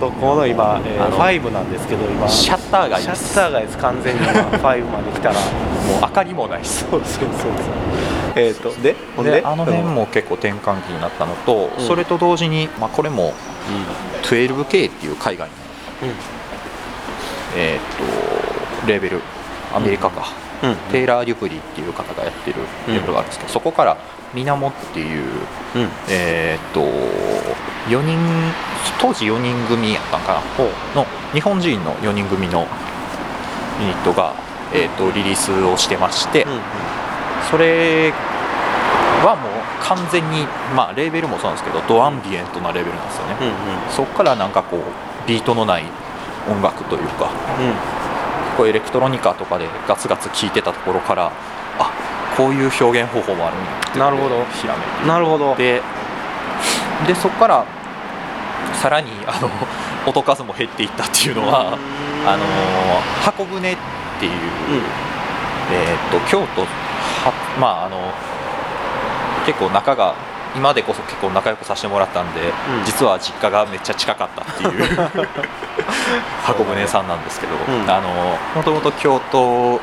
[0.00, 2.28] 元子の今、えー、あの5なんですけど今。
[2.28, 3.78] シャッター街シャッター街です。
[3.78, 7.30] 完全に今5まで来たらもう明かりもないそうそうそうそう。
[8.36, 9.30] えっ、とでで？
[9.40, 11.86] であの辺も結構転換期になったのと、うん。
[11.86, 13.34] それと同時に、まあ、これも
[14.22, 15.54] 12K っていう海外の、
[16.02, 16.14] うんうん。
[17.56, 19.20] えー、とレーベル
[19.74, 20.26] アメリカか、
[20.62, 20.74] うん。
[20.90, 23.96] テイラー・デュプリーっていう方がやってるレーベルがあるんですけど、そこから
[24.34, 25.24] ミナモっていう、
[25.76, 25.88] うん。
[26.08, 26.80] えー、と
[27.88, 28.18] 4人
[29.00, 30.40] 当時4人組やったんか
[30.94, 31.02] な？
[31.02, 32.66] の日本人の4人組の
[33.80, 34.34] ユニットが、
[34.72, 36.60] えー、とリリースをしてまして、うん
[37.50, 38.12] それ
[39.26, 43.34] はもう完全に、まあ、レーベルもそうなんですけどドアンビエントなレベルなんですよね、
[43.90, 44.80] そこからなんかこう
[45.28, 45.84] ビートのない
[46.48, 47.28] 音楽というか
[48.56, 51.32] こうエレクトロニカとかでガツガツ聴いてたところから
[51.78, 51.90] あ
[52.36, 54.44] こういう表現方法もあるんやってなるほど。
[54.46, 55.02] ひらめいて。
[55.02, 55.54] うんなるほど。
[55.56, 55.82] で
[57.06, 57.66] でそこから
[58.74, 59.50] さらにあの
[60.06, 61.78] 音数も減っていったっていうのは、
[62.26, 62.44] あの
[63.24, 63.76] 箱舟っ
[64.18, 64.82] ていう、うん。
[65.70, 66.66] えー、と京都は
[67.60, 67.98] まああの
[69.46, 70.14] 結構仲が
[70.54, 72.84] 今でこそ結構仲良くさせてもらったんで、ん。
[72.84, 75.10] 実は実家がめっちゃ近かったっていう。
[76.44, 77.90] 箱舟さんなんですけど、うん。
[77.90, 79.80] あのもともと京都おっ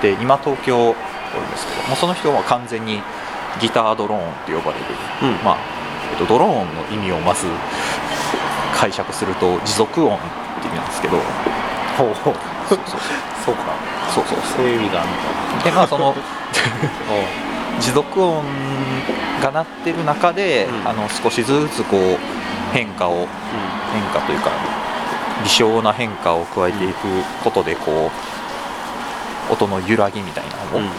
[0.00, 0.94] て今東京おる
[1.46, 3.02] んですけどもうその人は完全に
[3.60, 4.84] ギタードローンって呼ばれる、
[5.22, 5.44] うん。
[5.44, 5.56] まあ
[6.12, 7.46] えっと、ドローンの意味をまず
[8.76, 10.18] 解釈すると持続音っ
[10.62, 11.18] て意味なんですけど。
[11.98, 12.34] ほうほう。
[12.68, 13.00] そうそう。
[13.44, 13.62] そうか。
[14.14, 14.66] そうそうそう。
[14.66, 15.64] いう意味があるのか。
[15.64, 16.14] でまあその
[17.80, 18.42] 持続音
[19.42, 20.88] が鳴ってる中で、うん。
[20.88, 22.18] あの少しずつこう
[22.72, 23.26] 変化を
[23.92, 24.50] 変化というか
[25.44, 26.94] 微小な変化を加えていく
[27.44, 28.10] ことでこ
[29.50, 30.90] う音の揺らぎみたいなのをうん。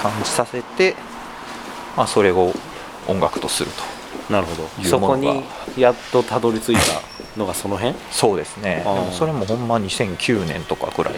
[0.00, 0.96] 感じさせて、
[1.94, 2.54] まあ、それを
[3.06, 3.82] 音楽とすると
[4.28, 4.68] なるほど。
[4.84, 5.42] そこに
[5.76, 6.80] やっとたどり着いた
[7.36, 7.96] のがその辺？
[8.10, 8.84] そうですね。
[9.12, 11.14] それもほんま2009年とかくらい、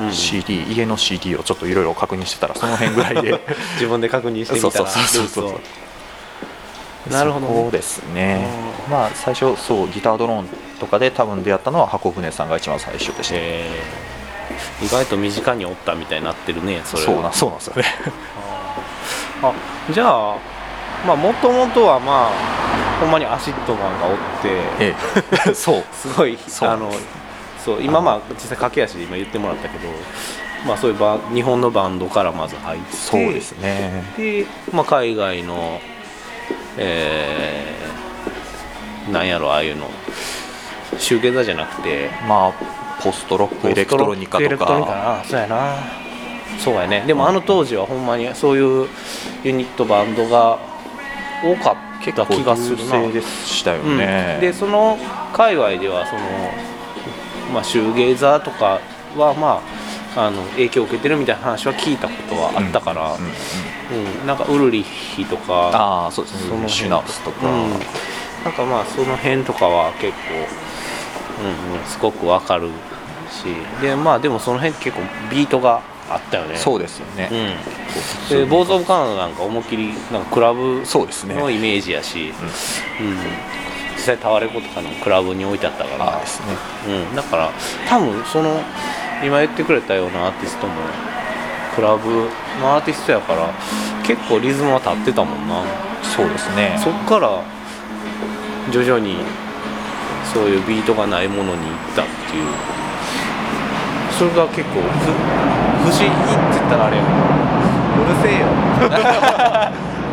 [0.00, 0.12] うん。
[0.12, 3.40] CD 家の CD をちょっといろいろ確認してたらその辺ぐらいで。
[3.74, 4.72] 自分で確認してみたら。
[4.72, 5.60] そうそうそうそう
[7.12, 7.62] なるほどね。
[7.62, 8.48] そうですね。
[8.90, 10.48] まあ最初そうギタードローン
[10.80, 14.86] とかで多分出会ったのは箱舟さんが一番最初でした、えー。
[14.86, 17.84] 意外と身近におったみたいになってるねそれそうなそうなんですよね。
[19.42, 19.52] あ
[19.90, 20.57] じゃあ
[21.06, 24.48] まあもともとはまあほんまにアシッドマンがおって
[24.80, 24.94] え
[25.50, 25.54] え。
[25.54, 25.84] そう。
[25.92, 26.70] すごいそう。
[26.70, 26.92] あの
[27.64, 29.88] そう今まあ実際駆け足で今言ってもらったけど
[30.66, 34.04] まあそういうバ日本のバンドからまず入ってそうですね。
[34.16, 35.80] で、まあ、海外の
[36.76, 39.90] えー、なんやろああいうの
[40.98, 44.64] シューゲザーじゃなくてまあポストロックエレクトロニカとか。
[44.64, 45.74] なそうやな。
[46.58, 47.04] そうやね。
[47.06, 48.88] でもあの当時はほんまにそういう
[49.44, 50.58] ユニットバンドが
[51.42, 51.76] 多かっ
[52.14, 53.08] た気がするな。
[53.08, 53.98] でしたようん。
[53.98, 54.98] ね、でその
[55.32, 56.20] 界隈ではその、
[57.52, 58.80] まあ、シューゲーザーとか
[59.16, 59.62] はま
[60.16, 70.18] ああの影響を受けてるみたいな話は聞いたことはあったから、うんなんかウルリッヒとかああそうですそのシュナウスとか、うん、なんかまあその辺とかは結構、
[71.42, 72.68] うんうん、すごくわかる
[73.30, 73.46] し。
[73.80, 76.56] でまあでもその辺結構ビートがあったよね。
[76.56, 82.32] そうですよね、うん、でボーズ・オブ・カナダなんか思いっきりなんかクラブのイメージやし、
[83.00, 83.16] うん。
[83.94, 86.18] 実際タワレコとかのクラブに置いてあったから。
[86.20, 86.56] ですね。
[87.10, 87.50] うん、だから
[87.88, 88.60] 多分その
[89.24, 90.72] 今言ってくれたようなアーティストも
[91.74, 93.52] クラブのアーティストやから
[94.06, 95.62] 結構リズムは立ってたもんな。
[96.02, 96.78] そうですね。
[96.82, 97.42] そっから
[98.70, 99.16] 徐々に
[100.32, 102.44] そういうビートがないものに行ったっていう。
[104.18, 106.14] それが結構ふ不思議って
[106.52, 107.16] 言ったらあれやけど。
[108.04, 108.46] 俺るせえよ。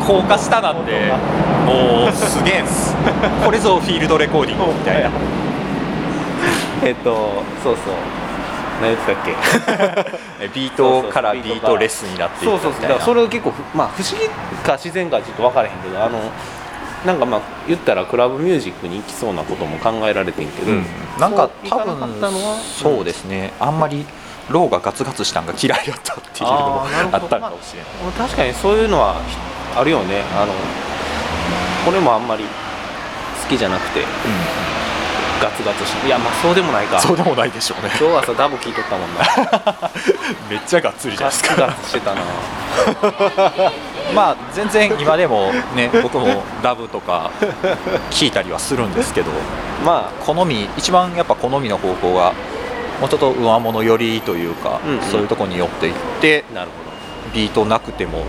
[0.06, 1.12] 高架下なんで
[1.66, 2.94] もうすげえんす。
[3.44, 5.10] これぞフィールドレコーディングみたいな。
[6.82, 7.94] えっとそうそう。
[8.80, 10.16] 何言ってたっけ？
[10.44, 12.82] えビートからビートレスになっていそうそうそう。
[12.82, 14.26] だからそれを結構ふまあ不思議
[14.64, 16.20] か自然かちょっと分からへんけどあの
[17.04, 20.86] なんかまあ言ったらクラブミュージックに行きそうなことも考えられてんけど、うん。
[21.18, 21.96] なんか多分
[22.62, 23.52] そうですね。
[23.60, 24.06] あんまり
[24.50, 29.16] ローがガツガツしたんが嫌いだったっていうのもあったのかもしれないうん確かにそういうのは
[29.76, 30.22] あるよね。
[30.36, 30.52] あの
[31.84, 34.00] これもあんまり好きじゃなくて
[35.40, 36.98] ガツガツしていやまあそうでもないか。
[37.00, 37.90] そうでもないでしょうね。
[37.98, 39.90] 今日はさダブ聞いとったもんな。
[40.48, 41.54] めっちゃがっつりじゃないですか。
[41.56, 42.20] ガツガツしてたな。
[44.14, 47.30] まあ全然今でもね僕もラブとか
[48.10, 49.30] 聞いたりはするんですけど。
[49.84, 52.32] ま好み一番やっぱ好みの方向が
[53.00, 55.02] もうちょっと上物寄りというか、うんうん。
[55.02, 56.70] そういうところに寄っていってあなる
[57.34, 58.24] ビートなくても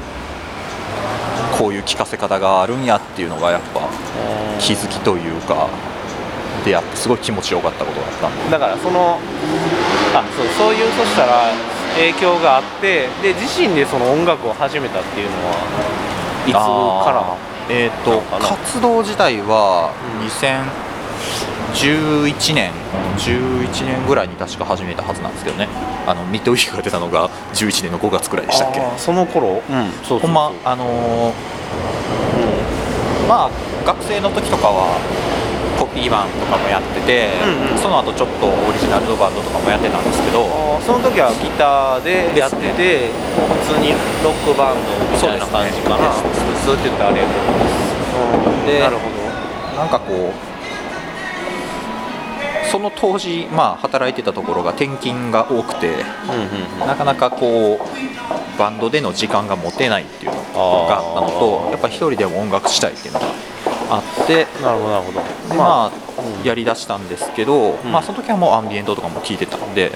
[1.57, 3.89] こういう聴かせ方があるんやっていうのがやっぱほど
[4.59, 5.67] 気づきというか
[6.65, 8.51] 出会ってすごい気持ちよかったことだったんで。
[8.51, 9.17] だからその
[10.13, 11.51] あそうそういうそしたら
[11.95, 15.53] 影響があってで自身でその音楽を始めたっていうのは
[16.45, 17.35] いつから
[17.69, 18.47] えっ、となのかな？
[18.49, 20.27] 活動自体はうん
[21.73, 22.71] 2011年
[23.17, 25.67] 11年ぐらいに確か始めたはずなんですけどね。
[26.07, 28.81] あのミッドウィークが出たのが11年の5月くらいでしたっけ。
[28.97, 29.61] その頃？
[29.61, 29.91] うん。
[30.07, 30.27] そうそうそう。
[30.27, 31.33] ほんまあのー
[33.27, 33.51] まあ
[33.85, 34.95] 学生の時とかは
[35.77, 37.77] コピーバンとかもやってて、うんうん。
[37.77, 40.47] その後ちょっとオリジナルのバンドとかもやってたんですけど。
[40.87, 43.11] その時はギターでやってて
[43.67, 43.91] 普通に
[44.23, 46.07] ロックバンドみたいな感じかな。
[46.07, 46.15] ね
[46.63, 47.43] ずっと言ってあれやけど
[48.55, 48.65] うん。
[48.65, 49.11] でなるほ
[49.75, 50.33] なんかこう
[52.71, 60.37] その当時、まあ、働いてたところが転勤が多くてどうんうんなかなかこうバンドでの時間が持てないっていうの
[60.87, 63.25] があったのとやっぱり一人でも音楽したいっていうのが
[63.89, 65.21] あってなるほどなるほど。
[65.49, 66.45] でまあ、うん。
[66.45, 67.91] やりだしたんですけど、ん。
[67.91, 69.91] まあ、その時はもうアンビエントとかも聞いてたんで、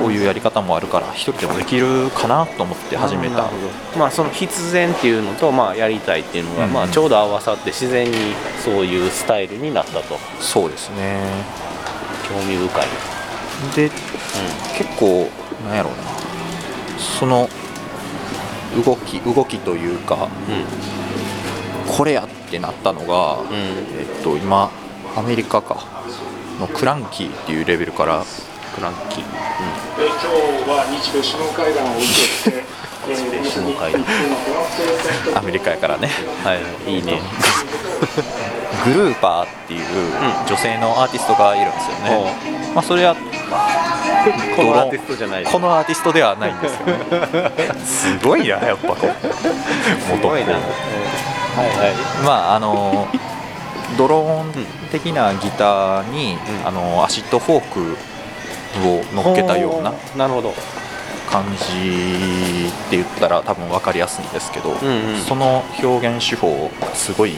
[0.00, 3.36] こういうやり方もあるから一人でもできるかなと思って始めた。
[3.36, 3.56] なるほ
[3.92, 3.98] ど。
[3.98, 6.72] まあその必然っていうのとまあやりたいっていうのが、うん。
[6.72, 8.16] まあちょうど合わさって自然に
[8.64, 10.16] そういうスタイルになったと。
[10.40, 11.20] そうですね
[12.30, 12.86] 興味深い、
[13.76, 13.90] で
[14.78, 15.28] 結構
[15.66, 15.98] なんやろうな。
[17.18, 17.48] その
[18.84, 21.92] 動き動きというかうん。
[21.92, 23.48] これやってなったのが、うん。
[23.98, 24.70] えっと今
[25.16, 26.00] アメリカか。
[26.60, 28.24] のクランキーっていうレベルから。
[28.74, 29.24] クランキー、
[29.98, 30.16] えー今
[30.64, 32.06] 日は日米首脳会談を受
[32.44, 32.62] けて、
[33.50, 34.04] 首脳会談。
[35.38, 36.08] アメリカやからね。
[36.44, 36.54] は
[36.86, 37.00] いい。
[37.00, 37.20] いね
[38.84, 39.84] グルーパーっていう
[40.46, 46.94] 女性のアーティストがいるんですよね、まあ、それはこのアーティストじゃないこのアーティストではないんですよね。
[47.84, 48.88] すごいなやっぱ。
[48.88, 52.24] こうすごいな、うんはいはい。
[52.24, 53.08] まああの
[53.98, 54.52] ドローン
[54.90, 56.66] 的なギターに、うん。
[56.66, 57.96] あのアシッドフォーク
[58.86, 60.54] を乗っけたようななるほど。
[61.30, 67.36] 感じって言ったら多分分かりやすいんですけど、んうんその表現手法がすごい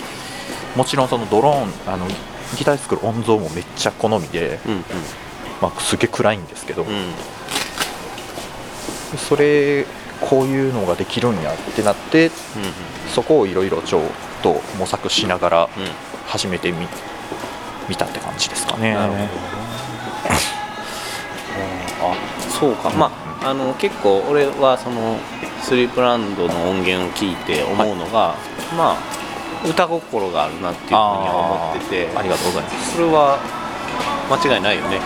[0.77, 2.07] もちろんそのドローンあの
[2.57, 4.83] ギターで作る音像もめっちゃ好みで、うんうん。
[5.61, 6.89] まあ、すげえ暗いんですけど、うん。
[9.17, 9.87] それ
[10.21, 12.31] こういうのができるんやってなって
[13.15, 14.03] そこをいろいろちょっ
[14.43, 15.83] と模索しながらうん。
[15.83, 15.89] うん
[16.33, 16.89] 始めてみ
[17.91, 18.95] 見たって感じですかね。
[18.95, 19.25] なるほど
[22.09, 22.15] あ
[22.59, 22.89] そうか。
[22.91, 23.11] ま
[23.43, 25.19] ああの結構俺はその
[25.63, 28.35] スリープランドの音源を聞いて思うのが、
[28.77, 28.97] まあ
[29.65, 32.17] 歌心があるなっていうふうには思ってて。
[32.17, 32.95] ありがとうございます。
[32.95, 33.39] それは
[34.31, 35.01] 間違いないよね。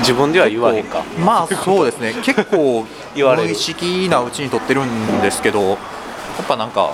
[0.00, 1.02] 自分では言わへんか。
[1.24, 2.14] まあそうですね。
[2.22, 3.48] 結構 言われる。
[3.48, 5.76] 無意識なうちに撮ってるんですけどやっ
[6.46, 6.92] ぱなんか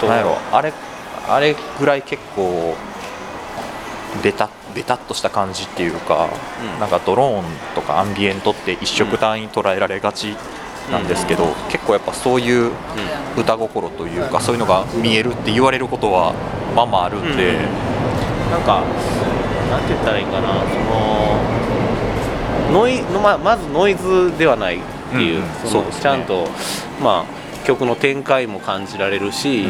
[0.00, 0.36] となんやろ。
[0.52, 0.72] あれ
[1.28, 2.74] あれぐらい結構
[4.22, 6.28] ベタベタっとした感じっていうか、
[6.74, 6.80] うん。
[6.80, 10.36] なんかドローンとかアンビエントって一色単に捉えられがち
[10.90, 12.70] なんですけど、結構やっぱそういう
[13.36, 16.32] 歌心というかそういうのが見えるって言われることは
[16.74, 17.62] まあまああるんで、うん。
[18.50, 18.82] なんか
[19.70, 20.60] なんて言ったらいいかな
[22.70, 25.70] そのノイのままずノイズではないっていう,、うんうん。
[25.70, 25.88] そうね。
[26.00, 26.46] ちゃんと、
[27.02, 29.66] まあ、曲の展開も感じられるし、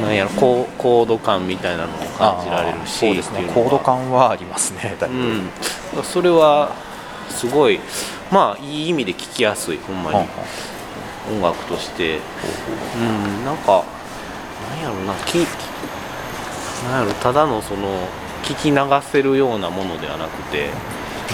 [0.00, 3.42] なんやろコーコード感みたいなのも感じられるしそうですね。
[3.52, 5.20] コード感はありますねだいぶ、う
[6.00, 6.74] ん、それは
[7.28, 7.80] すごい
[8.30, 10.32] まあいい意味で聴きやすいほんまに、はんは
[11.32, 11.34] ん。
[11.36, 12.18] 音楽として。
[12.96, 13.84] うんなんか
[14.70, 15.38] なんやろなき
[16.88, 18.08] なんやろただのその
[18.44, 18.76] 聞き流
[19.10, 20.70] せるようなものではなくて。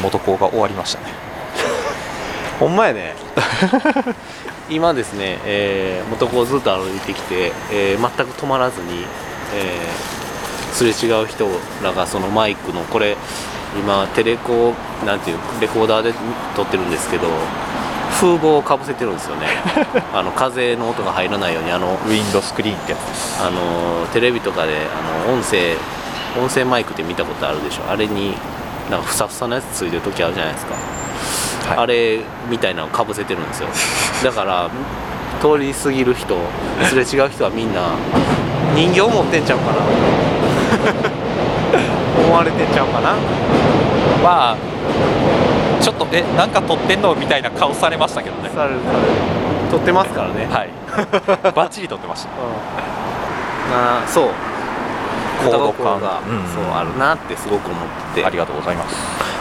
[0.03, 1.07] 元校が終わりましたね。
[2.61, 3.15] ほんまやね。
[4.69, 9.07] 今ですね、えー、元子をずっと歩いてきて、えー全く止まらずに、
[9.55, 10.17] えー
[10.77, 11.49] すれ違う人
[11.83, 13.17] らがそのマイクのこれ
[13.79, 16.13] 今テレコなんていうレコーダーで
[16.55, 17.29] 撮ってるんですけど
[18.21, 19.47] 風防をかぶせてるんですよね。
[20.15, 23.43] あの風の音が入らないようにあのウィンドスクリーンってやつです。
[23.43, 24.73] あのテレビとかで
[25.27, 25.77] あの音声
[26.41, 27.91] 音声マイクって見たことあるでしょ。
[27.91, 28.35] あれに
[28.91, 30.75] なんかふさふさのやつついてる時あるじゃないですか、
[31.71, 31.79] はい。
[31.79, 33.69] あれみたいなのかぶせてるんですよ。
[34.25, 34.71] だから
[35.41, 36.37] 通り過ぎる人
[36.85, 37.91] すれ違う人はみんな
[38.75, 41.11] 人形持ってんちゃうかな
[42.19, 43.15] 思われてんちゃうかな？
[44.23, 44.57] まあ
[45.81, 47.15] ちょっとえなんか撮ってんの？
[47.15, 48.51] みたいな顔されましたけどね。
[48.51, 49.05] されるされる。
[49.71, 50.71] 撮ってますからね、はい。
[51.55, 52.31] バッチリ撮ってました。
[52.31, 54.31] なあそう。
[55.45, 56.01] 高度感。
[56.01, 56.47] が、うん。
[56.49, 57.81] そうあるなってすごく思っ
[58.15, 58.23] て。
[58.23, 58.97] てありがとうございます。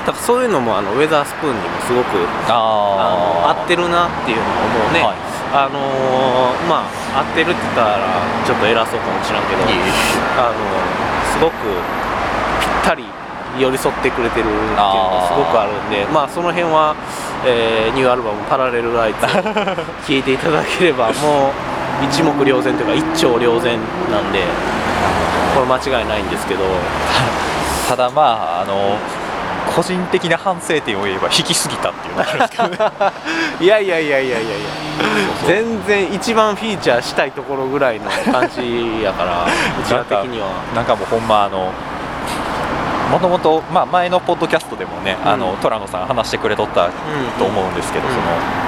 [0.06, 4.46] だからそういうのもあのウェザースプーンにもすごくあ合ってるなっていうのを
[4.84, 5.16] 思うね、はい。
[5.56, 6.84] あのーま
[7.16, 8.04] あ合ってるって言ったら
[8.44, 9.64] ちょっと偉そうかもしれんけど
[10.36, 10.60] あの
[11.32, 12.05] すごくぴ
[12.86, 13.04] ったり
[13.60, 16.96] 寄り添ってくれてるっていうのがすごくあるんでまあその辺は、
[17.46, 17.96] えー。
[17.96, 18.12] ニュー。
[18.12, 19.28] アルバム「パラレルライツ」を
[20.08, 21.52] 聴いていただければも
[22.02, 23.80] う一目瞭然というか一丁両然
[24.12, 24.44] なんで
[25.56, 26.64] これ間違いないんですけど
[27.88, 28.98] ただまああの
[29.74, 32.78] 個人的な反省点を言えば引きすぎたっていうのがあるんですけどね
[33.60, 34.56] いやいやいやいやいやいや
[35.48, 36.80] 全然一番フィー。
[36.80, 37.02] チャー。
[37.02, 41.72] したいところぐらいの感じやからうちら的にはなんかもうほんまあの
[43.16, 45.28] もともと、まあ、前のポッドキャストでもね、うん。
[45.30, 46.92] あのトラノさん話してくれとった
[47.40, 48.14] と思うんですけど、うん。
[48.14, 48.26] その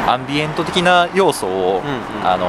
[0.10, 2.28] アンビエント的な要素を、うんうん。
[2.28, 2.48] あの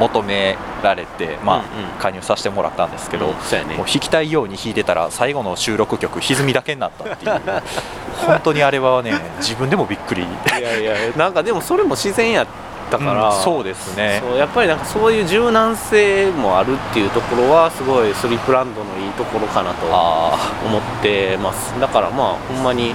[0.00, 1.66] 求められて、まあうんうん。
[2.00, 3.34] 加入させてもらったんですけど、うん。
[3.42, 3.76] そうやね。
[3.76, 7.40] もう弾きたいように弾いてたら最後の収録曲歪みだけになったっていう。
[8.26, 10.22] 本当にあれはね自分でもびっくり。
[10.22, 10.26] い
[10.60, 10.94] やいや。
[11.16, 12.46] なんかでもそれも自然やっ
[12.90, 14.20] たから、うんそうですね。
[14.20, 21.78] そうやっぱりなんかそういう柔軟性もあるっていうところはすごいスリープランドのところかなとあ思ってます。
[21.80, 22.94] だからまあほんまに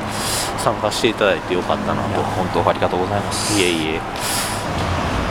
[0.58, 2.21] 参加していただいてよかったなと。
[2.21, 3.60] 本当ありがとうございます。
[3.60, 3.99] いえいえ。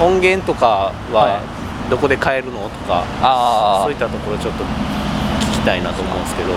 [0.01, 1.40] 音源とかはは
[1.90, 6.49] どこで買えるのとかあそういったところちょっと聞きたいなと思うんですけど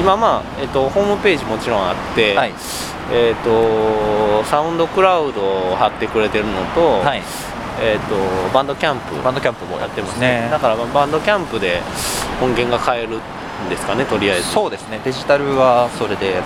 [0.00, 2.54] 今まあ、えっと、ホームページもちろんあって、はい。
[3.12, 7.22] えっとサウンドクラウドを貼ってくれてるのと,、はい。
[7.82, 8.14] えっと
[8.54, 10.48] バンドキャンプバンドキャンプもやっててますすね。
[10.50, 11.82] だからまあバンドキャンプで
[12.40, 13.20] 音源が買えるん
[13.68, 14.50] ですかねとりあえず。
[14.50, 16.40] そうですねデジタルはそれで。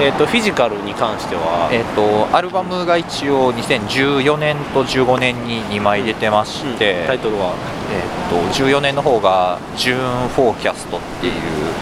[0.00, 1.68] えっとフィジカルに関しては？
[1.72, 7.06] えっとアルバムが一応2014年と15年に2枚出てまして、うん。
[7.06, 7.54] タイトルは？
[7.90, 11.32] えっと14年の方が「ジューンフォーキャスト」っていう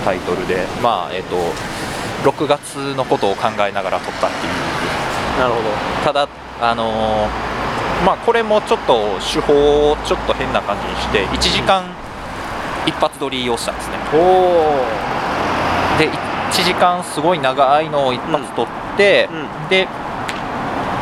[0.04, 0.66] タイトルで。
[0.82, 1.36] まあえっと
[2.22, 4.52] 6月のことを考えながら撮ったっていう。
[5.38, 5.60] なるほ
[6.04, 6.28] ただ
[6.60, 7.28] あのー
[8.04, 11.84] まあこれもちょっと手法をちょっと変な感じにして1時間
[12.90, 13.96] 一発撮りをしたんですね。
[15.98, 19.68] で1時間すごい長いのを一発撮って、うん。
[19.68, 19.86] で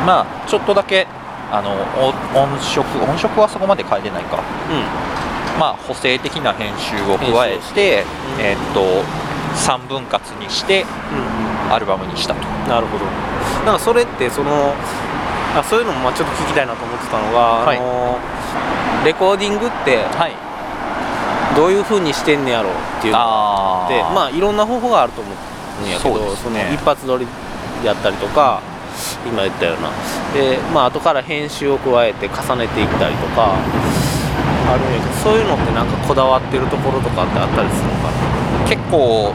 [0.05, 1.07] まあちょっとだけ
[1.51, 4.37] あのお音色音色はそこまで変えれないか。
[4.37, 5.59] うん。
[5.59, 8.03] まあ補正的な編集を加えてて、
[8.37, 8.41] うん。
[8.45, 9.03] えーっと
[9.49, 10.85] 3分割にしてう
[11.69, 11.73] ん。
[11.73, 12.41] アルバムにしたと。
[12.69, 13.05] なるほど。
[13.65, 14.73] なんかそれってその
[15.57, 17.77] あそういうのもまあちょっと聞きたいなと思ってたのが、はい。
[17.77, 18.19] あの
[19.05, 20.48] レコーディングってはい
[21.59, 26.69] どういう風にしてんねやろっていうのがあでまあいろんな方法があると思うんやけどそね。
[26.69, 27.27] の一発撮り
[27.83, 28.61] やったりとか
[29.27, 29.89] 今言ったような。
[30.33, 33.55] でまあ後から編集を加えて重ねていったりとか
[34.71, 38.11] あるんやけどそういうのってなんかこだわってるところとかってあったりするのか
[38.63, 38.69] な？
[38.69, 39.33] 結構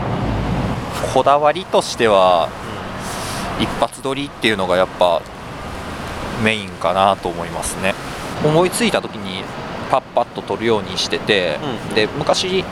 [1.12, 2.48] こだわりとしては
[3.60, 5.20] 一発撮りっていうのがやっぱ
[6.42, 7.94] メインかなと思いますね。
[8.44, 9.23] 思いついた時に
[9.94, 11.94] パッパッと撮るようにしてて、うん。
[11.94, 12.64] で昔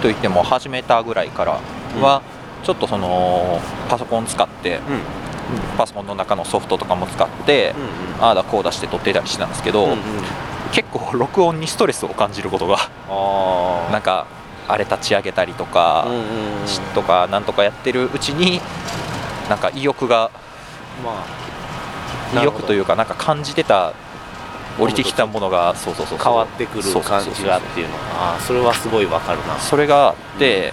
[0.00, 1.60] といっても始めたぐらいから
[2.00, 2.22] は
[2.62, 4.82] ちょっとそのパソコン使ってうん。
[5.76, 9.98] パソコンの中のソフトとかも使って、うんああだこうだして撮ってたりしてたんですけど、うんうん。
[10.72, 12.76] 結構録音にストレスを感じることが
[13.90, 14.26] なんか
[14.68, 16.24] あれ立ち上げたりとか、うんうんうん。
[16.94, 18.60] とかなんとかやってるうちに
[19.48, 20.30] なんか意欲が
[21.04, 21.24] ま
[22.36, 23.94] あ意欲といううかなんか感じてた
[24.78, 26.26] 降りてきたものがそうそうそうそう。
[26.26, 27.94] 変わってくる感じがっていうの。
[27.94, 29.58] はああそれはすごいわかるな。
[29.58, 30.72] それがあって、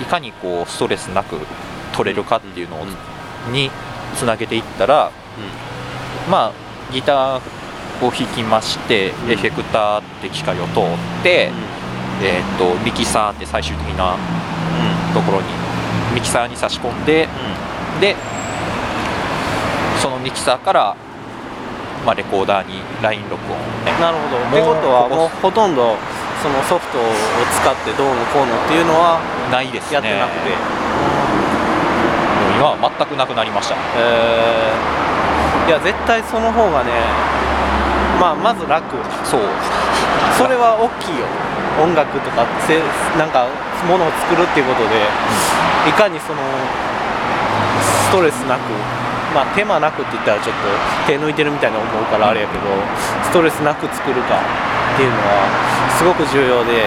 [0.00, 1.36] いかにこうストレスなく
[1.92, 2.78] 取れるかっていうの
[3.52, 3.70] に
[4.16, 5.12] つなげていったら
[6.30, 6.52] まあ
[6.92, 7.40] ギター
[8.04, 9.32] を弾きまして、うん。
[9.32, 10.82] エフェクターって機械を通っ
[11.22, 11.50] て、
[12.22, 14.16] えー、とミキサーって最終的な
[15.12, 15.46] ところに
[16.14, 17.28] ミキサーに差し込んで
[18.00, 18.16] で
[20.00, 20.96] そのミキサーから
[22.04, 23.58] まあ、レコーダーに LINE 録音。
[24.00, 24.36] なるほど。
[24.36, 25.96] ってことはもうほとんど
[26.42, 27.02] そのソフトを
[27.48, 29.94] 使ってどうのこうのっていうのはないですね。
[29.94, 30.52] やってなくて、
[32.60, 33.76] 今は全くなくなりました。
[33.96, 35.68] えー。
[35.68, 36.92] いや絶対その方がね
[38.20, 38.84] まあまず楽。
[39.24, 39.40] そう。
[40.36, 41.24] それは大きいよ。
[41.80, 42.78] 音楽とかせ
[43.18, 43.48] なんか
[43.88, 45.08] ものを作るっていうことで、
[45.88, 46.38] いかにその
[47.80, 48.60] ストレスなく
[49.34, 50.70] まあ手間なくって言ったらちょっと
[51.10, 52.64] 手抜いてるみたいな思うからあれやけど
[53.26, 55.50] ストレスなく作るかっていうのは
[55.98, 56.86] すごく重要で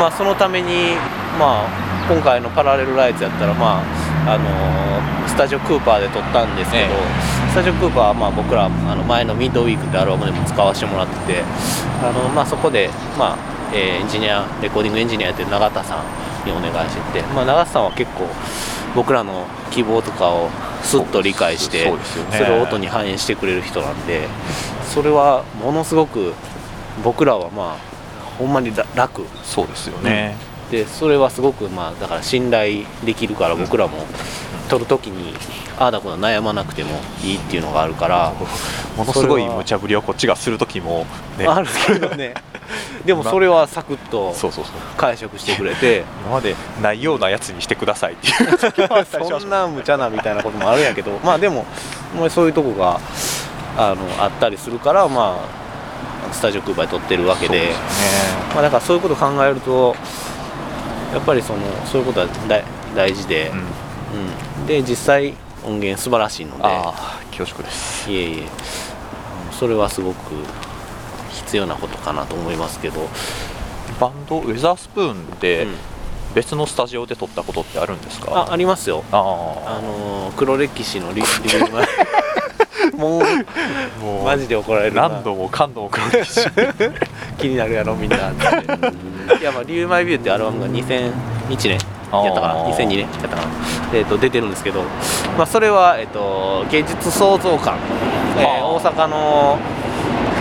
[0.00, 0.96] まあそのために
[1.38, 11.42] まあ今回のパラレルライツやったらまああのスタジオクーパーで撮ったんですけど、えスタジオクーパーはまあ僕らあの前のミッドウィークってアルバムでも使わせてもらってて
[12.02, 12.88] あの、まあ、そこで、
[13.18, 13.38] まあ
[13.74, 16.04] えーエンジニアレコーディングエンジニアやってる永田さん
[16.46, 18.28] にお願いしてて、まあ、永田さんは結構
[18.94, 20.50] 僕らの希望とかを
[20.82, 21.92] すっと理解して
[22.30, 24.28] それを音に反映してくれる人なんで
[24.84, 26.34] それはものすごく
[27.02, 27.92] 僕らはまあ
[28.38, 29.22] ほんまにら楽。
[29.44, 30.36] そうですよね、
[30.70, 33.98] でそれはすごくまあだから信頼できるから僕らも
[34.68, 35.34] 撮る時に
[35.78, 36.90] ああだこうだ悩まなくても
[37.22, 38.32] いいっていうのがあるから
[38.96, 41.06] ものすごい無茶ぶりをこっちがする時も
[41.38, 41.46] ね。
[41.46, 42.34] あるけどね。
[43.04, 44.34] でもそれはサクッと
[44.96, 46.04] 解釈してくれて。
[46.24, 51.66] 今までないようなやつにしてくださいっていうそんな無茶なみたいなこともあるんやけどまあでも
[52.18, 53.00] まあそういうとこが
[53.76, 55.36] あのあったりするからま
[56.30, 57.60] あスタジオクーパーで撮ってるわけで。
[57.60, 57.72] ね。
[58.54, 59.96] まあ、だからそういうことを考えると
[61.12, 61.58] やっぱりその
[61.90, 62.62] そういうことは大
[62.94, 63.58] 大事で、うん。
[63.58, 63.66] うん、
[64.72, 66.64] で実際音源素晴らしいので。
[66.64, 68.10] ああ恐縮です。
[68.10, 68.40] いえいえ。
[68.40, 68.46] うん
[69.52, 70.32] それはすごく
[71.30, 73.08] 必要なことかなと思いますけど、
[74.00, 75.74] バンドウェザースプーンでうん。
[76.34, 78.32] 別のスタジオで撮ったことってあるんですか？
[78.48, 79.04] あありますよ。
[79.12, 81.86] ああのー黒歴史のリリビ ング前
[82.96, 85.08] もうあもうマジで怒られるな。
[85.10, 86.40] 何度も感度も黒歴史
[87.38, 88.30] 気になるやろみんな。
[88.30, 88.32] っ
[89.36, 91.12] ていやまあ「リューマイビュー」ってアルバムが2001
[91.68, 91.78] 年
[92.12, 92.60] やったかな？
[92.60, 92.74] あー。
[92.76, 93.42] 2002年やったかな、
[93.92, 94.82] えー、と出てるんですけど、
[95.36, 97.78] まあ、それは、えー、と芸術創造館、
[98.38, 99.58] えー大阪の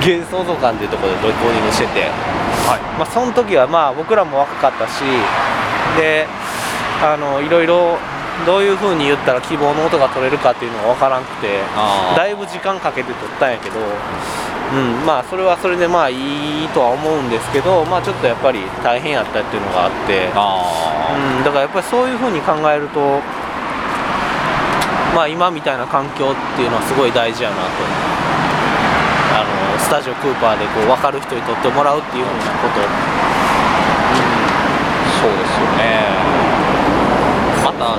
[0.02, 2.02] 芸術創造館っていうところでレコーディングしてて、
[2.66, 2.98] はい。
[2.98, 5.04] まあ、その時はまあ僕らも若かったし
[5.96, 6.26] で
[7.04, 7.98] あのいろいろ
[8.46, 11.60] どういう風に言ったら希望の音が取れるかっていうのが分からんくて
[12.16, 13.76] だいぶ時間かけて撮ったんやけど、
[14.72, 23.20] うん、まあそれはそれでまあいいとは思うんですけどまあちょっとやっぱり大変やったっていうのがあって、あうん、だからやっぱりそういう風に考えると
[25.12, 27.62] まあ今みたいな環境っていうのはすごい大事やなと。
[29.32, 32.84] あのスタジオクーパーでこう分かる人に撮ってもらうっていう風なこと、
[35.20, 36.04] そうですよね
[37.64, 37.96] また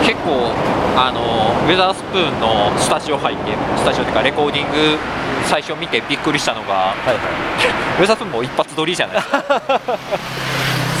[0.00, 0.52] 結構
[0.96, 1.20] あの
[1.52, 4.98] ウェザースプーンのスタジオ入ってスタジオっていうかレコーディング
[5.46, 9.80] 最初見てびっくりしたのがはいはい、ウェザースプーンも一発撮りじゃないですか。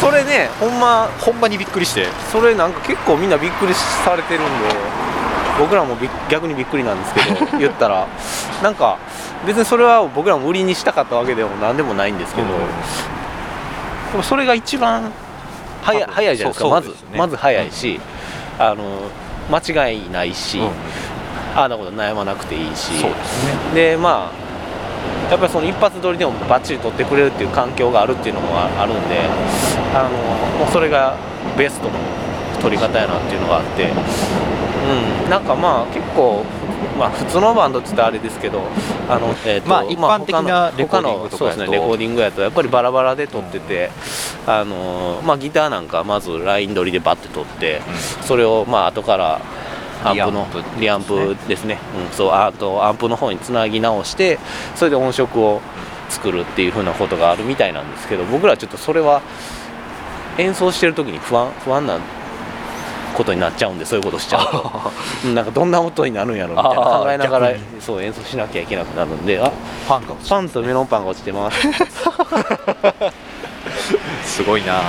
[0.00, 2.08] それねほんまほんまにびっくりして。
[2.30, 4.48] それなんか結構みんなびっくりされてるんで
[5.58, 5.96] 僕らも
[6.28, 8.06] 逆にびっくりなんですけど 言ったら。
[8.62, 8.96] なんか
[9.46, 12.52] 別にそれは僕らも売りにしたかったわけでも何でもないんですけど、うん。
[14.12, 15.12] でもそれが一番
[15.82, 16.68] 早いじゃないですか。
[16.68, 18.00] まずまず早いし、
[18.58, 18.74] あの
[19.50, 20.66] 間違いないし、うん。
[21.54, 22.92] ああだこと悩まなくていいし。
[22.92, 23.74] ですね。
[23.74, 29.20] でまあやっぱりその一発撮りでもバッチリ撮ってくれるっていう環境があるっていうのもああるんで
[29.94, 30.10] あの
[30.58, 31.16] もうそれが
[31.58, 31.94] ベストの
[32.60, 33.90] 撮り方やなっていうのがあって。
[33.90, 35.30] うん。
[35.30, 36.44] なんかまあ結構
[36.96, 38.62] まあ普通のバンドって言ったらあれですけど
[39.08, 43.90] あの、えーとまあ一般的なレコーディングとかやとレコーディングやとやっぱりバラバラで撮ってて、
[44.46, 47.80] あのまあギターなんかまずライン取りでバッて撮って、
[48.22, 49.40] それをまあ後から
[50.04, 50.46] アンプの
[50.78, 51.78] リアンププですね、
[52.08, 54.38] うん、そうあとアンプの方につなぎ直して
[54.74, 55.60] それで音色を
[56.08, 59.22] 作るっていう風なことがあるみたいなんですけど僕らはちょっとそれは
[60.38, 61.98] 演奏してる時に不安不安な
[63.16, 64.72] ことになっちゃうんでそういうことしちゃうと。
[65.24, 69.40] う んなんかどんな音になるんやろみたいな考えながら逆そう演奏しなきゃいけなくなるんで。
[69.42, 69.50] あ
[69.88, 71.58] パンがパンとメロンパンが落ちてます。
[74.36, 74.80] すごいな。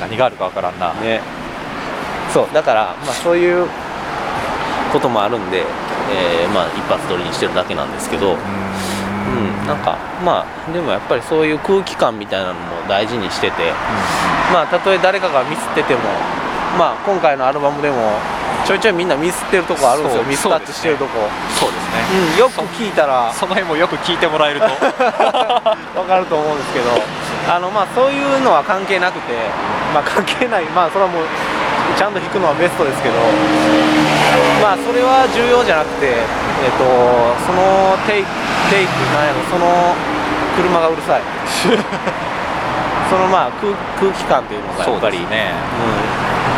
[0.00, 0.92] 何があるかわからんな。
[1.02, 1.20] ね。
[2.32, 3.66] そうだからまあそういう
[4.92, 5.64] こともあるんで、
[6.12, 13.72] えーまあ一発撮りにしてるだけなんですけど、うん、なんかまあでもやっぱりそういう空気感みたいなのも大事にしてて。
[14.52, 16.00] まあたとえ誰かがミスってても
[16.78, 17.96] まあ今回のアルバムでも
[18.64, 20.22] ちょいちょいみんなミスってるとこあるんですよ。
[20.22, 21.26] ミスタッチしてるとこ。
[21.58, 22.06] そうですね。
[22.30, 23.32] うん、よく聞いたら。
[23.34, 24.66] その辺もよく聞いてもらえると。
[25.98, 26.94] わかると思うんですけど。
[27.50, 29.34] あのまあそういうのは関係なくて。
[29.92, 30.64] まあ関係ない。
[30.70, 31.24] まあそれはもう
[31.96, 33.14] ちゃんと弾くのはベストですけど。
[34.62, 36.06] まあそれは重要じゃなくて。
[36.62, 36.84] えっ、と
[37.46, 38.28] そのテイク
[38.70, 39.40] テイクなんやろ。
[39.50, 39.94] その
[40.54, 41.22] 車がうるさい
[43.08, 45.52] そのまあ空空気感っていうのがやっぱりね。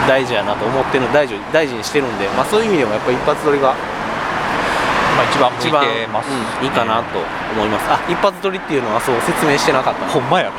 [0.02, 3.74] うん、大事やなと思ってる大事大事にしてるんで、まあ、そういう意味でもやっぱり一発撮りが
[5.16, 7.18] まあ一番一番、てます、うんいいかなと
[7.54, 7.90] 思います。
[7.90, 10.06] あ一発撮りっていうのはそう説明してなかった。
[10.08, 10.52] ほんまやろ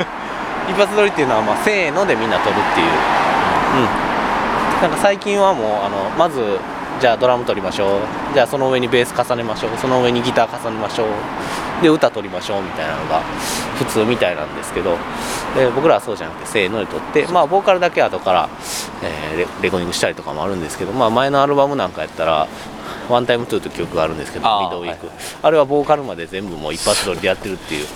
[0.68, 6.60] 一発撮りっていうのは、まあ、せーのでみんな撮るっていう、うん、なんか最近はもうあのまず
[7.00, 8.34] じゃあドラム撮りましょう。
[8.34, 9.70] じゃあその上にベース重ねましょう。
[9.76, 11.06] その上にギター重ねましょう
[11.80, 13.20] で歌撮りましょうみたいなのが
[13.78, 14.96] 普通みたいなんですけど
[15.56, 18.48] で僕らはそうじゃなくてせーので撮ってまあボーカルだけ後から、
[19.02, 22.46] えーレレコーディングしたりとかもあるんですけど、まあ、前のアルバムなんかやったら
[23.08, 27.86] 「ワンタイムトゥーという曲があるんですけどミドウィーク、はいあれはボーカルまで全部もう一発撮りでやってるっていう、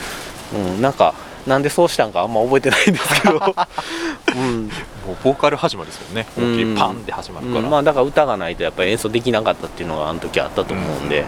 [0.55, 1.15] うん、なんか
[1.47, 3.35] なんでそうしたんかあんま覚えてないんですけど、
[4.37, 4.65] うん。
[5.07, 6.27] もうボーカル始まりですよね。
[6.37, 7.71] 思いっきりパンで始まるから、うん。
[7.71, 11.25] まあだから歌がないとやっぱり演奏できなかったっていうのがあの時あったと思うんで、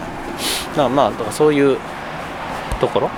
[0.75, 1.77] まあまあだからそういう
[2.79, 3.09] ところ、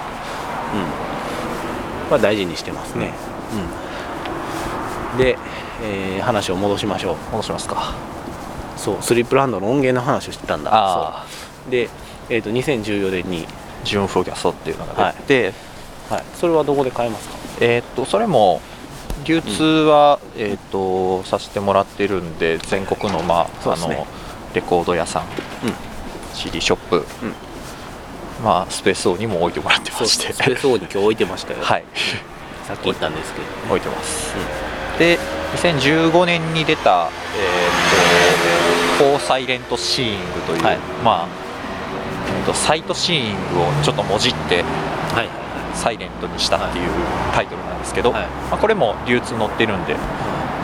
[2.07, 3.14] うん、は大事にしてますね、
[5.14, 5.18] うん。
[5.18, 5.38] で、
[5.84, 7.16] えー話を戻しましょう。
[7.32, 7.93] 戻しますか。
[8.78, 11.26] そうスリップランドの音源の話をしてたんだ。
[11.70, 11.89] で、
[12.30, 13.47] えー、と2014年に、
[13.84, 15.53] June Forecast っていうのが出て、
[16.09, 17.36] はい、それはどこで買えますか？
[17.59, 18.62] えーっとそれも
[19.26, 24.07] 流通は、えーっとさせてもらってるんで全国の,、まああの
[24.53, 25.30] レコード屋さん、うん。
[26.34, 27.05] CD ショップ、
[28.44, 30.34] まあ、スペースオーにも置いてもらってまして。
[30.34, 31.84] スペースオーに今日置いてましたよ、はい。
[32.68, 34.34] さっき言ったんですけど、置いてます、
[34.98, 35.20] で
[35.58, 40.78] 2015年に出た、えーっと「フォーサイレントシーイング」という、はい。
[41.04, 41.28] まあ、
[42.36, 45.16] えーっとサイトシーイングをちょっともじってはい。
[45.16, 45.30] はい
[45.74, 46.89] サイレントにしたっていう
[47.34, 48.28] タイトルなんですけど、はい。
[48.50, 49.96] まあ、これも流通載ってるんで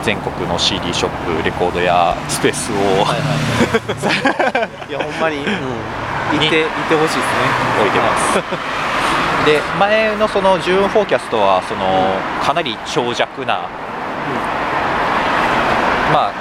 [0.02, 4.92] 全国の CD ショップレコードやスペースオー、はいはい。
[4.92, 5.44] いやほんまに、うん、
[6.32, 7.24] 行って行ってほしいですね。
[7.80, 8.42] 置いてます。
[9.46, 13.60] で前のその June Forecast はそのかなり長尺な、
[16.12, 16.32] まあ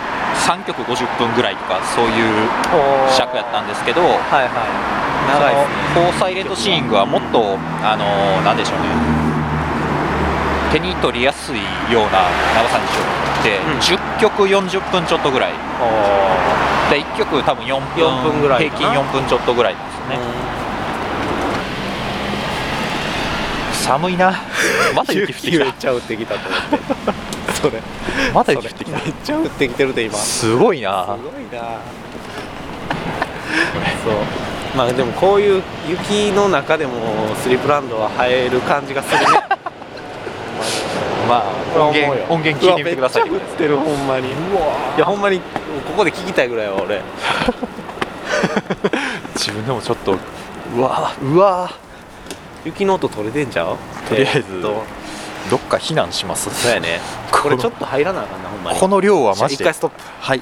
[0.45, 2.49] 3曲50分ぐらいとかそういう
[3.09, 4.51] 尺やったんですけどはいはい。
[5.27, 5.73] 長いですね。
[5.93, 8.05] フォーサイレントシーイングはもっとあの
[8.43, 9.27] なんでしょうね。
[10.71, 11.57] 手に取りやすい
[11.91, 13.59] ような長さにしようって、
[13.95, 15.53] 10曲40分ちょっとぐらい
[16.89, 20.57] で1曲多分4分4分ぐらい平均4分ちょっとぐらいなんですよね、
[23.87, 24.33] 寒いな。
[24.93, 27.53] また雪降ってきめったちゃ降ってきたと思って。
[27.61, 27.81] それ。
[28.33, 28.97] また雪降ってきた。
[28.97, 30.13] めっちゃ降ってきてるで今。
[30.15, 31.05] すすごいな。
[31.05, 31.67] ごいな。
[34.03, 34.13] そう。
[34.75, 36.91] まあでもこういう雪の中でも
[37.41, 39.25] スリープランドは映える感じがするね。
[41.27, 41.43] ま
[41.75, 43.29] あ音源音源聞いてみてください。
[43.29, 44.27] めっちゃ降ってるほんまに。
[44.27, 44.31] い
[44.97, 45.41] やほんまに
[45.81, 47.01] ここで聞きたいぐらいは俺。
[49.35, 50.17] 自分でもちょっと
[50.75, 51.13] うわ。
[51.21, 51.69] うわ。
[52.65, 53.77] 雪の音取れてんちゃう？
[54.09, 54.83] とりあえずえーっと。
[55.49, 56.49] どっか避難します。
[56.53, 56.99] そうやね。
[57.31, 58.79] これちょっと入らなあかんなほんまに。
[58.79, 59.63] この量はマジで。
[59.63, 60.01] 一回ストップ。
[60.19, 60.41] はい